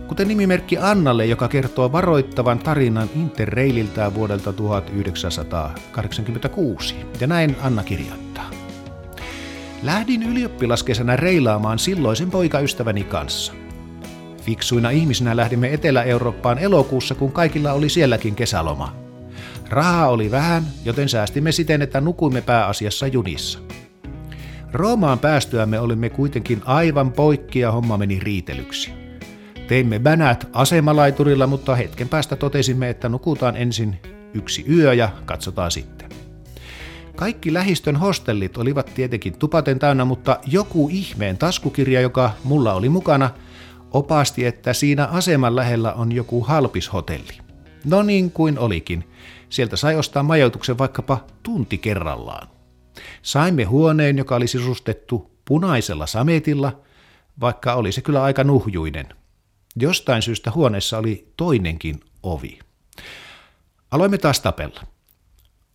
kuten 0.08 0.28
nimimerkki 0.28 0.78
Annalle, 0.78 1.26
joka 1.26 1.48
kertoo 1.48 1.92
varoittavan 1.92 2.60
tarinan 2.60 3.10
Interraililtään 3.16 4.16
vuodelta 4.16 4.54
1986. 4.54 6.96
Ja 7.20 7.28
näin 7.28 7.56
Anna 7.62 7.84
kirjoittaa. 7.84 8.50
Lähdin 9.84 10.24
ylioppilaskesänä 10.24 11.16
reilaamaan 11.16 11.80
silloisen 11.80 12.32
poikaystäväni 12.32 13.04
kanssa. 13.04 13.54
Fiksuina 14.42 14.90
ihmisinä 14.90 15.36
lähdimme 15.36 15.74
Etelä-Eurooppaan 15.74 16.60
elokuussa, 16.60 17.16
kun 17.16 17.32
kaikilla 17.32 17.74
oli 17.74 17.90
sielläkin 17.90 18.36
kesäloma. 18.36 18.96
Rahaa 19.70 20.10
oli 20.10 20.32
vähän, 20.32 20.64
joten 20.86 21.10
säästimme 21.10 21.52
siten, 21.52 21.82
että 21.82 22.02
nukuimme 22.02 22.42
pääasiassa 22.42 23.08
junissa. 23.08 23.60
Roomaan 24.72 25.20
päästyämme 25.20 25.80
olimme 25.80 26.10
kuitenkin 26.10 26.62
aivan 26.66 27.12
poikki 27.12 27.60
ja 27.60 27.72
homma 27.72 27.98
meni 27.98 28.20
riitelyksi. 28.20 29.07
Teimme 29.68 30.00
bänät 30.00 30.50
asemalaiturilla, 30.54 31.48
mutta 31.48 31.76
hetken 31.76 32.10
päästä 32.10 32.36
totesimme, 32.36 32.90
että 32.90 33.10
nukutaan 33.10 33.58
ensin 33.58 34.00
yksi 34.34 34.66
yö 34.70 34.94
ja 34.94 35.10
katsotaan 35.26 35.72
sitten. 35.72 36.10
Kaikki 37.16 37.54
lähistön 37.54 37.96
hostellit 37.96 38.58
olivat 38.58 38.92
tietenkin 38.96 39.38
tupaten 39.40 39.80
täynnä, 39.80 40.06
mutta 40.06 40.40
joku 40.46 40.90
ihmeen 40.92 41.38
taskukirja, 41.38 42.02
joka 42.02 42.32
mulla 42.44 42.74
oli 42.74 42.90
mukana, 42.90 43.30
opasti, 43.92 44.46
että 44.46 44.74
siinä 44.74 45.06
aseman 45.06 45.56
lähellä 45.56 45.94
on 45.94 46.12
joku 46.12 46.42
halpishotelli. 46.42 47.38
No 47.86 48.04
niin 48.04 48.32
kuin 48.32 48.60
olikin. 48.60 49.04
Sieltä 49.50 49.76
sai 49.76 49.96
ostaa 49.96 50.24
majoituksen 50.24 50.78
vaikkapa 50.78 51.26
tunti 51.44 51.78
kerrallaan. 51.78 52.48
Saimme 53.22 53.64
huoneen, 53.64 54.18
joka 54.18 54.36
oli 54.36 54.48
sisustettu 54.48 55.32
punaisella 55.46 56.06
sametilla, 56.06 56.82
vaikka 57.42 57.74
oli 57.74 57.92
se 57.92 58.02
kyllä 58.02 58.24
aika 58.24 58.44
nuhjuinen. 58.44 59.08
Jostain 59.80 60.22
syystä 60.22 60.52
huoneessa 60.52 60.98
oli 60.98 61.28
toinenkin 61.38 62.00
ovi. 62.24 62.60
Aloimme 63.92 64.18
taas 64.18 64.40
tapella. 64.40 64.82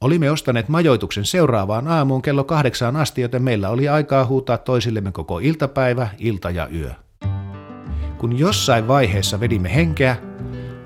Olimme 0.00 0.30
ostaneet 0.30 0.68
majoituksen 0.68 1.24
seuraavaan 1.24 1.88
aamuun 1.88 2.22
kello 2.22 2.44
kahdeksaan 2.44 2.96
asti, 2.96 3.20
joten 3.20 3.42
meillä 3.42 3.70
oli 3.70 3.88
aikaa 3.88 4.26
huutaa 4.26 4.58
toisillemme 4.58 5.12
koko 5.12 5.38
iltapäivä, 5.38 6.08
ilta 6.18 6.50
ja 6.50 6.68
yö. 6.74 6.90
Kun 8.18 8.38
jossain 8.38 8.88
vaiheessa 8.88 9.40
vedimme 9.40 9.74
henkeä, 9.74 10.16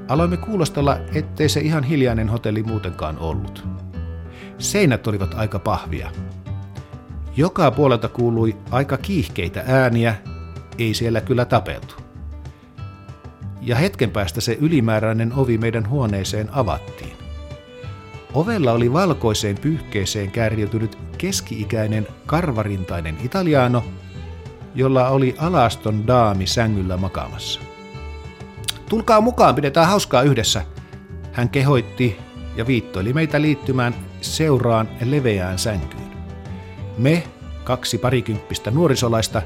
aloimme 0.09 0.37
kuulostella, 0.37 0.98
ettei 1.14 1.48
se 1.48 1.61
ihan 1.61 1.85
hiljainen 1.85 2.29
hotelli 2.29 2.62
muutenkaan 2.62 3.18
ollut. 3.18 3.64
Seinät 4.59 5.07
olivat 5.07 5.35
aika 5.35 5.59
pahvia. 5.59 6.11
Joka 7.37 7.70
puolelta 7.70 8.09
kuului 8.09 8.57
aika 8.70 8.96
kiihkeitä 8.96 9.64
ääniä, 9.66 10.14
ei 10.79 10.94
siellä 10.94 11.20
kyllä 11.20 11.44
tapeltu. 11.44 12.06
Ja 13.66 13.76
hetken 13.76 14.11
päästä 14.11 14.40
se 14.40 14.59
ylimääräinen 14.61 15.33
ovi 15.33 15.59
meidän 15.59 15.88
huoneeseen 15.88 16.48
avattiin. 16.52 17.12
Ovella 18.35 18.72
oli 18.72 18.92
valkoiseen 18.92 19.59
pyyhkeeseen 19.59 20.31
kärjytynyt 20.31 20.98
keski-ikäinen 21.18 22.07
karvarintainen 22.26 23.16
italiano, 23.22 23.85
jolla 24.74 25.09
oli 25.09 25.35
alaston 25.38 26.07
daami 26.07 26.46
sängyllä 26.46 26.96
makaamassa. 26.96 27.61
Tulkaa 28.88 29.20
mukaan, 29.20 29.55
pidetään 29.55 29.87
hauskaa 29.87 30.22
yhdessä, 30.22 30.62
hän 31.33 31.48
kehoitti 31.48 32.18
ja 32.57 32.66
viittoili 32.66 33.12
meitä 33.12 33.42
liittymään 33.42 33.94
seuraan 34.20 34.88
leveään 35.05 35.59
sänkyyn. 35.59 36.11
Me, 36.98 37.22
kaksi 37.64 37.98
parikymppistä 37.98 38.70
nuorisolaista, 38.70 39.42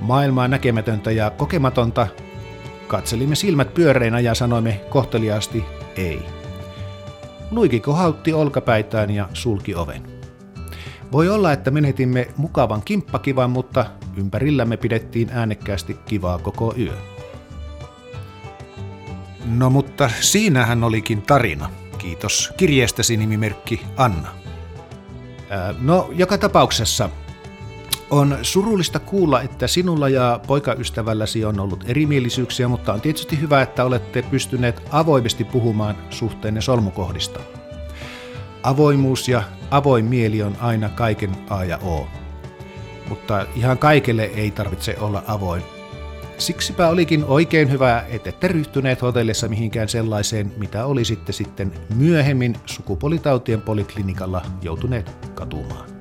maailmaa 0.00 0.48
näkemätöntä 0.48 1.10
ja 1.10 1.30
kokematonta, 1.30 2.06
katselimme 2.86 3.34
silmät 3.34 3.74
pyöreinä 3.74 4.20
ja 4.20 4.34
sanoimme 4.34 4.80
kohteliaasti 4.90 5.64
ei. 5.96 6.22
Luiki 7.50 7.80
kohautti 7.80 8.32
olkapäitään 8.32 9.10
ja 9.10 9.28
sulki 9.32 9.74
oven. 9.74 10.02
Voi 11.12 11.28
olla, 11.28 11.52
että 11.52 11.70
menetimme 11.70 12.28
mukavan 12.36 12.82
kimppakivan, 12.84 13.50
mutta 13.50 13.86
ympärillämme 14.16 14.76
pidettiin 14.76 15.30
äänekkäästi 15.32 15.94
kivaa 16.06 16.38
koko 16.38 16.74
yö. 16.78 16.96
No 19.44 19.70
mutta 19.70 20.10
siinähän 20.20 20.84
olikin 20.84 21.22
tarina. 21.22 21.70
Kiitos 21.98 22.52
kirjeestäsi 22.56 23.16
nimimerkki 23.16 23.86
Anna. 23.96 24.28
Ää, 25.50 25.74
no, 25.80 26.10
joka 26.12 26.38
tapauksessa 26.38 27.10
on 28.14 28.38
surullista 28.42 28.98
kuulla, 28.98 29.42
että 29.42 29.66
sinulla 29.66 30.08
ja 30.08 30.40
poikaystävälläsi 30.46 31.44
on 31.44 31.60
ollut 31.60 31.84
erimielisyyksiä, 31.86 32.68
mutta 32.68 32.92
on 32.92 33.00
tietysti 33.00 33.40
hyvä, 33.40 33.62
että 33.62 33.84
olette 33.84 34.22
pystyneet 34.22 34.82
avoimesti 34.90 35.44
puhumaan 35.44 35.96
suhteenne 36.10 36.60
solmukohdista. 36.60 37.40
Avoimuus 38.62 39.28
ja 39.28 39.42
avoin 39.70 40.04
mieli 40.04 40.42
on 40.42 40.56
aina 40.60 40.88
kaiken 40.88 41.30
A 41.50 41.64
ja 41.64 41.78
O. 41.78 42.06
Mutta 43.08 43.46
ihan 43.56 43.78
kaikelle 43.78 44.24
ei 44.24 44.50
tarvitse 44.50 44.96
olla 45.00 45.22
avoin. 45.26 45.62
Siksipä 46.38 46.88
olikin 46.88 47.24
oikein 47.24 47.70
hyvä, 47.70 48.04
että 48.08 48.28
ette 48.30 48.48
ryhtyneet 48.48 49.02
hotellissa 49.02 49.48
mihinkään 49.48 49.88
sellaiseen, 49.88 50.52
mitä 50.56 50.86
olisitte 50.86 51.32
sitten 51.32 51.72
myöhemmin 51.96 52.56
sukupuolitautien 52.66 53.62
poliklinikalla 53.62 54.42
joutuneet 54.62 55.10
katumaan. 55.34 55.93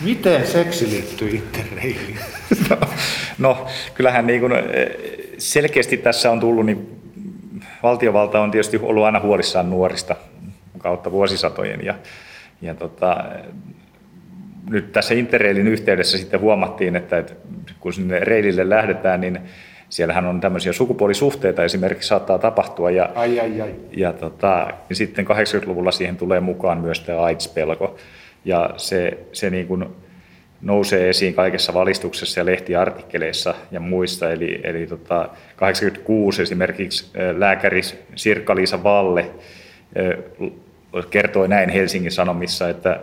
Miten 0.00 0.46
seksi 0.46 0.90
liittyy 0.90 1.28
interreiliin? 1.28 2.18
No, 2.70 2.76
no, 3.38 3.66
kyllähän 3.94 4.26
niin 4.26 4.40
kuin 4.40 4.52
selkeästi 5.38 5.96
tässä 5.96 6.30
on 6.30 6.40
tullut, 6.40 6.66
niin 6.66 7.00
valtiovalta 7.82 8.40
on 8.40 8.50
tietysti 8.50 8.78
ollut 8.82 9.04
aina 9.04 9.20
huolissaan 9.20 9.70
nuorista 9.70 10.16
kautta 10.78 11.12
vuosisatojen. 11.12 11.84
Ja, 11.84 11.94
ja 12.62 12.74
tota, 12.74 13.24
nyt 14.70 14.92
tässä 14.92 15.14
interreilin 15.14 15.68
yhteydessä 15.68 16.18
sitten 16.18 16.40
huomattiin, 16.40 16.96
että, 16.96 17.18
että 17.18 17.34
kun 17.80 17.92
sinne 17.92 18.20
reilille 18.20 18.68
lähdetään, 18.68 19.20
niin 19.20 19.38
siellähän 19.88 20.26
on 20.26 20.40
tämmöisiä 20.40 20.72
sukupuolisuhteita 20.72 21.64
esimerkiksi 21.64 22.08
saattaa 22.08 22.38
tapahtua. 22.38 22.90
Ja, 22.90 23.08
ai, 23.14 23.40
ai, 23.40 23.60
ai. 23.60 23.74
ja 23.96 24.12
tota, 24.12 24.68
ja 24.90 24.96
sitten 24.96 25.26
80-luvulla 25.26 25.90
siihen 25.90 26.16
tulee 26.16 26.40
mukaan 26.40 26.78
myös 26.78 27.00
tämä 27.00 27.20
AIDS-pelko. 27.20 27.96
Ja 28.46 28.70
se, 28.76 29.18
se 29.32 29.50
niin 29.50 29.66
kuin 29.66 29.84
nousee 30.60 31.08
esiin 31.08 31.34
kaikessa 31.34 31.74
valistuksessa 31.74 32.40
ja 32.40 32.46
lehtiartikkeleissa 32.46 33.54
ja 33.70 33.80
muissa. 33.80 34.30
Eli, 34.30 34.60
eli 34.64 34.86
tota, 34.86 35.28
86 35.56 36.42
esimerkiksi 36.42 37.10
lääkäri 37.36 37.80
Sirkka-Liisa 38.14 38.82
Valle 38.82 39.30
kertoi 41.10 41.48
näin 41.48 41.70
Helsingin 41.70 42.12
Sanomissa, 42.12 42.68
että 42.68 43.00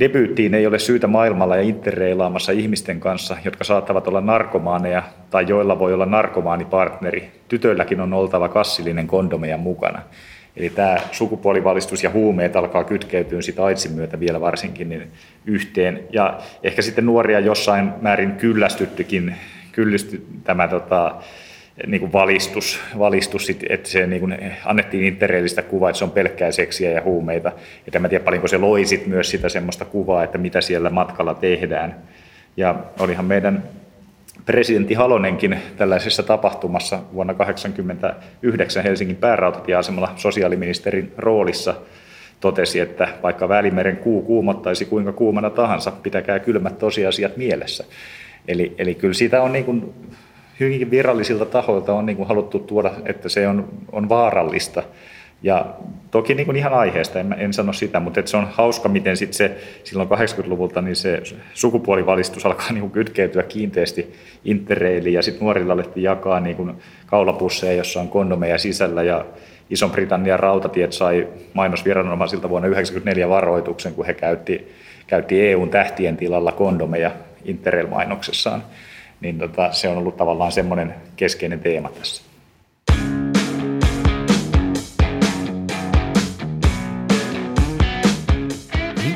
Debyyttiin 0.00 0.54
ei 0.54 0.66
ole 0.66 0.78
syytä 0.78 1.06
maailmalla 1.06 1.56
ja 1.56 1.62
interreilaamassa 1.62 2.52
ihmisten 2.52 3.00
kanssa, 3.00 3.36
jotka 3.44 3.64
saattavat 3.64 4.08
olla 4.08 4.20
narkomaaneja 4.20 5.02
tai 5.30 5.44
joilla 5.48 5.78
voi 5.78 5.94
olla 5.94 6.06
narkomaanipartneri. 6.06 7.30
Tytöilläkin 7.48 8.00
on 8.00 8.12
oltava 8.12 8.48
kassillinen 8.48 9.06
kondomeja 9.06 9.56
mukana. 9.56 10.02
Eli 10.60 10.70
tämä 10.70 10.96
sukupuolivalistus 11.12 12.04
ja 12.04 12.10
huumeet 12.10 12.56
alkaa 12.56 12.84
kytkeytyä 12.84 13.42
sitä 13.42 13.64
AIDSin 13.64 13.92
myötä 13.92 14.20
vielä 14.20 14.40
varsinkin 14.40 14.88
niin 14.88 15.10
yhteen. 15.46 16.00
Ja 16.12 16.38
ehkä 16.62 16.82
sitten 16.82 17.06
nuoria 17.06 17.40
jossain 17.40 17.92
määrin 18.00 18.32
kyllästyttykin, 18.32 19.34
kyllästy 19.72 20.26
tämä 20.44 20.68
tota, 20.68 21.14
niin 21.86 22.00
kuin 22.00 22.12
valistus, 22.12 22.80
valistus 22.98 23.50
että 23.68 23.88
se 23.88 24.06
niin 24.06 24.20
kuin 24.20 24.38
annettiin 24.64 25.04
interreilistä 25.04 25.62
kuvaa, 25.62 25.90
että 25.90 25.98
se 25.98 26.04
on 26.04 26.10
pelkkää 26.10 26.50
seksiä 26.50 26.90
ja 26.90 27.02
huumeita. 27.02 27.52
Ja 27.86 28.00
en 28.00 28.10
tiedä 28.10 28.24
paljonko 28.24 28.48
se 28.48 28.58
loi 28.58 28.84
sit 28.84 29.06
myös 29.06 29.30
sitä 29.30 29.48
semmoista 29.48 29.84
kuvaa, 29.84 30.24
että 30.24 30.38
mitä 30.38 30.60
siellä 30.60 30.90
matkalla 30.90 31.34
tehdään. 31.34 31.96
Ja 32.56 32.74
olihan 32.98 33.24
meidän 33.24 33.62
presidentti 34.50 34.94
Halonenkin 34.94 35.58
tällaisessa 35.76 36.22
tapahtumassa 36.22 36.96
vuonna 37.12 37.34
1989 37.34 38.82
Helsingin 38.82 39.16
päärautatieasemalla 39.16 40.12
sosiaaliministerin 40.16 41.12
roolissa 41.18 41.74
totesi, 42.40 42.80
että 42.80 43.08
vaikka 43.22 43.48
Välimeren 43.48 43.96
kuu 43.96 44.22
kuumottaisi 44.22 44.84
kuinka 44.84 45.12
kuumana 45.12 45.50
tahansa, 45.50 45.90
pitäkää 45.90 46.38
kylmät 46.38 46.78
tosiasiat 46.78 47.36
mielessä. 47.36 47.84
Eli, 48.48 48.74
eli 48.78 48.94
kyllä 48.94 49.14
siitä 49.14 49.42
on 49.42 49.52
niin 49.52 49.64
kuin, 49.64 49.94
hyvinkin 50.60 50.90
virallisilta 50.90 51.46
tahoilta 51.46 51.94
on 51.94 52.06
niin 52.06 52.16
kuin 52.16 52.28
haluttu 52.28 52.58
tuoda, 52.58 52.90
että 53.04 53.28
se 53.28 53.48
on, 53.48 53.68
on 53.92 54.08
vaarallista 54.08 54.82
ja 55.42 55.66
toki 56.10 56.34
niin 56.34 56.46
kuin 56.46 56.56
ihan 56.56 56.74
aiheesta, 56.74 57.20
en, 57.20 57.34
en 57.38 57.52
sano 57.52 57.72
sitä, 57.72 58.00
mutta 58.00 58.22
se 58.24 58.36
on 58.36 58.48
hauska, 58.52 58.88
miten 58.88 59.16
sit 59.16 59.32
se 59.32 59.56
silloin 59.84 60.08
80-luvulta 60.08 60.82
niin 60.82 60.96
se 60.96 61.22
sukupuolivalistus 61.54 62.46
alkaa 62.46 62.72
niin 62.72 62.80
kuin 62.80 62.90
kytkeytyä 62.90 63.42
kiinteästi 63.42 64.14
interreiliin 64.44 65.14
ja 65.14 65.22
sitten 65.22 65.44
nuorilla 65.44 65.72
alettiin 65.72 66.04
jakaa 66.04 66.40
niin 66.40 66.56
kuin 66.56 66.72
kaulapusseja, 67.06 67.72
jossa 67.72 68.00
on 68.00 68.08
kondomeja 68.08 68.58
sisällä 68.58 69.02
ja 69.02 69.24
Ison-Britannian 69.70 70.40
rautatiet 70.40 70.92
sai 70.92 71.28
mainosviranomaisilta 71.54 72.48
vuonna 72.48 72.68
1994 72.68 73.28
varoituksen, 73.28 73.94
kun 73.94 74.06
he 74.06 74.14
käytti, 74.14 74.72
käytti 75.06 75.46
EUn 75.46 75.70
tähtien 75.70 76.16
tilalla 76.16 76.52
kondomeja 76.52 77.10
Interrail-mainoksessaan. 77.44 78.62
Niin 79.20 79.38
tota, 79.38 79.72
se 79.72 79.88
on 79.88 79.96
ollut 79.96 80.16
tavallaan 80.16 80.52
semmoinen 80.52 80.94
keskeinen 81.16 81.60
teema 81.60 81.88
tässä. 81.88 82.29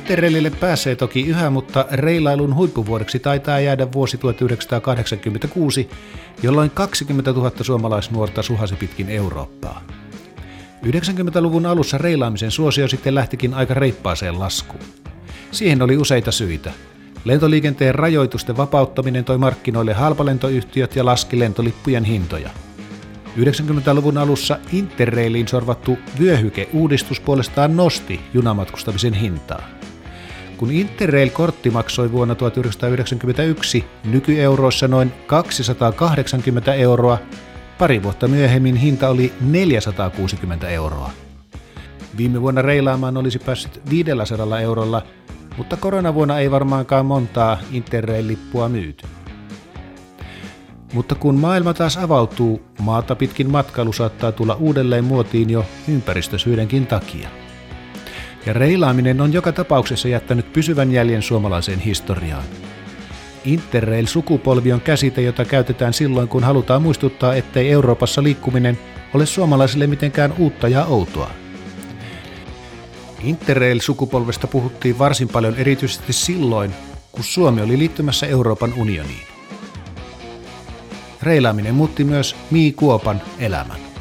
Interrailille 0.05 0.51
pääsee 0.51 0.97
toki 0.97 1.27
yhä, 1.27 1.51
mutta 1.51 1.87
reilailun 1.93 2.55
huippuvuodeksi 2.55 3.19
taitaa 3.19 3.61
jäädä 3.61 3.93
vuosi 3.93 4.19
1986, 4.19 5.91
jolloin 6.43 6.71
20 6.71 7.33
000 7.33 7.51
suomalaisnuorta 7.61 8.43
suhasi 8.43 8.75
pitkin 8.75 9.09
Eurooppaa. 9.09 9.83
90-luvun 10.87 11.67
alussa 11.67 11.99
reilaamisen 11.99 12.51
suosio 12.51 12.89
sitten 12.89 13.15
lähtikin 13.15 13.55
aika 13.55 13.75
reippaaseen 13.75 14.41
laskuun. 14.41 14.85
Siihen 15.51 15.83
oli 15.83 15.97
useita 15.97 16.33
syitä. 16.33 16.73
Lentoliikenteen 17.25 17.95
rajoitusten 17.95 18.57
vapauttaminen 18.57 19.25
toi 19.25 19.39
markkinoille 19.39 19.93
halpalentoyhtiöt 19.93 20.97
ja 20.97 21.05
laski 21.05 21.39
lentolippujen 21.39 22.05
hintoja. 22.05 22.51
90-luvun 23.37 24.19
alussa 24.19 24.59
Interrailiin 24.73 25.49
sorvattu 25.49 25.99
vyöhykeuudistus 26.21 27.21
puolestaan 27.21 27.77
nosti 27.77 28.21
junamatkustamisen 28.35 29.15
hintaa. 29.15 29.84
Kun 30.57 30.71
Interrail-kortti 30.71 31.71
maksoi 31.71 32.13
vuonna 32.13 32.35
1991 32.35 33.85
nykyeuroissa 34.05 34.89
noin 34.89 35.13
280 35.27 36.75
euroa, 36.75 37.19
pari 37.79 38.03
vuotta 38.03 38.29
myöhemmin 38.29 38.77
hinta 38.77 39.09
oli 39.09 39.33
460 39.41 40.69
euroa. 40.69 41.11
Viime 42.17 42.41
vuonna 42.41 42.63
reilaamaan 42.63 43.17
olisi 43.17 43.39
päässyt 43.39 43.81
500 43.91 44.61
eurolla, 44.61 45.03
mutta 45.57 45.77
koronavuonna 45.77 46.39
ei 46.39 46.51
varmaankaan 46.51 47.07
montaa 47.07 47.59
Interrail-lippua 47.73 48.69
myyty. 48.69 49.07
Mutta 50.93 51.15
kun 51.15 51.35
maailma 51.35 51.75
taas 51.75 51.97
avautuu, 51.97 52.63
maata 52.81 53.17
pitkin 53.17 53.51
matkailu 53.51 53.93
saattaa 53.93 54.33
tulla 54.33 54.55
uudelleen 54.55 55.05
muotiin 55.05 55.51
jo 55.51 55.67
ympäristösyydenkin 55.89 56.87
takia. 56.87 57.44
Ja 58.47 58.53
reilaaminen 58.53 59.21
on 59.21 59.33
joka 59.33 59.53
tapauksessa 59.53 60.09
jättänyt 60.09 60.53
pysyvän 60.53 60.93
jäljen 60.93 61.23
suomalaiseen 61.23 61.81
historiaan. 61.81 62.45
Interrail-sukupolvi 63.45 64.73
on 64.73 64.81
käsite, 64.81 65.23
jota 65.23 65.45
käytetään 65.45 65.93
silloin, 65.93 66.29
kun 66.29 66.45
halutaan 66.45 66.83
muistuttaa, 66.83 67.35
ettei 67.35 67.71
Euroopassa 67.71 68.23
liikkuminen 68.23 68.79
ole 69.15 69.27
suomalaisille 69.27 69.87
mitenkään 69.87 70.35
uutta 70.39 70.69
ja 70.69 70.85
outoa. 70.85 71.31
Interrail-sukupolvesta 73.23 74.47
puhuttiin 74.47 74.99
varsin 74.99 75.29
paljon 75.29 75.57
erityisesti 75.57 76.13
silloin, 76.13 76.75
kun 77.13 77.25
Suomi 77.25 77.63
oli 77.63 77.79
liittymässä 77.79 78.27
Euroopan 78.27 78.75
unioniin. 78.77 79.27
Reilaaminen 81.23 81.75
muutti 81.75 82.05
myös 82.05 82.37
Mii 82.51 82.73
Kuopan 82.73 83.23
elämän. 83.39 83.94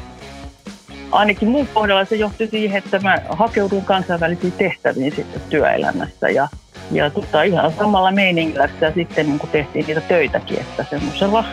Ainakin 1.14 1.48
mun 1.48 1.68
kohdalla 1.74 2.04
se 2.04 2.16
johti 2.16 2.46
siihen, 2.46 2.78
että 2.78 2.98
mä 2.98 3.18
hakeudun 3.28 3.84
kansainvälisiin 3.84 4.52
tehtäviin 4.52 5.12
sitten 5.16 5.42
työelämässä 5.50 6.28
ja, 6.28 6.48
ja 6.90 7.10
tota, 7.10 7.42
ihan 7.42 7.72
samalla 7.72 8.12
meiningillä 8.12 8.68
sitä 8.68 8.92
sitten 8.92 9.26
niin 9.26 9.40
tehtiin 9.52 9.86
niitä 9.86 10.00
töitäkin, 10.00 10.60
että 10.60 10.86
semmoisella 10.90 11.44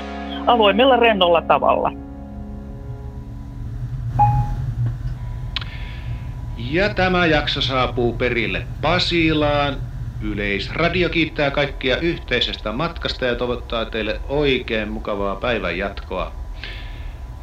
avoimella 0.47 0.95
rennolla 0.95 1.41
tavalla. 1.41 1.91
Ja 6.57 6.89
tämä 6.93 7.25
jakso 7.25 7.61
saapuu 7.61 8.13
perille 8.13 8.67
Pasilaan. 8.81 9.75
Yleisradio 10.21 11.09
kiittää 11.09 11.51
kaikkia 11.51 11.97
yhteisestä 11.97 12.71
matkasta 12.71 13.25
ja 13.25 13.35
toivottaa 13.35 13.85
teille 13.85 14.21
oikein 14.29 14.89
mukavaa 14.89 15.35
päivän 15.35 15.77
jatkoa. 15.77 16.40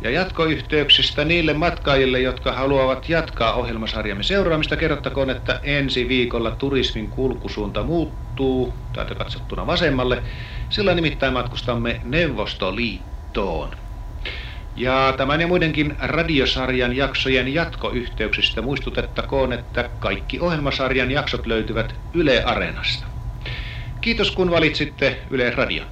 Ja 0.01 0.11
jatkoyhteyksistä 0.11 1.25
niille 1.25 1.53
matkaajille, 1.53 2.21
jotka 2.21 2.53
haluavat 2.53 3.09
jatkaa 3.09 3.55
ohjelmasarjamme 3.55 4.23
seuraamista, 4.23 4.77
kerrottakoon, 4.77 5.31
että 5.31 5.61
ensi 5.63 6.09
viikolla 6.09 6.51
turismin 6.51 7.11
kulkusuunta 7.11 7.83
muuttuu, 7.83 8.79
täältä 8.93 9.15
katsottuna 9.15 9.67
vasemmalle. 9.67 10.23
Sillä 10.69 10.95
nimittäin 10.95 11.33
matkustamme 11.33 12.01
Neuvostoliittoon. 12.05 13.71
Ja 14.75 15.15
tämän 15.17 15.41
ja 15.41 15.47
muidenkin 15.47 15.97
radiosarjan 15.99 16.97
jaksojen 16.97 17.55
jatkoyhteyksistä 17.55 18.63
muistutettakoon, 18.63 19.53
että 19.53 19.91
kaikki 19.99 20.41
ohjelmasarjan 20.41 21.11
jaksot 21.11 21.47
löytyvät 21.47 21.95
Yle 22.15 22.43
Areenasta. 22.45 23.07
Kiitos 24.01 24.31
kun 24.31 24.51
valitsitte 24.51 25.23
Yle 25.31 25.51
Radio. 25.51 25.85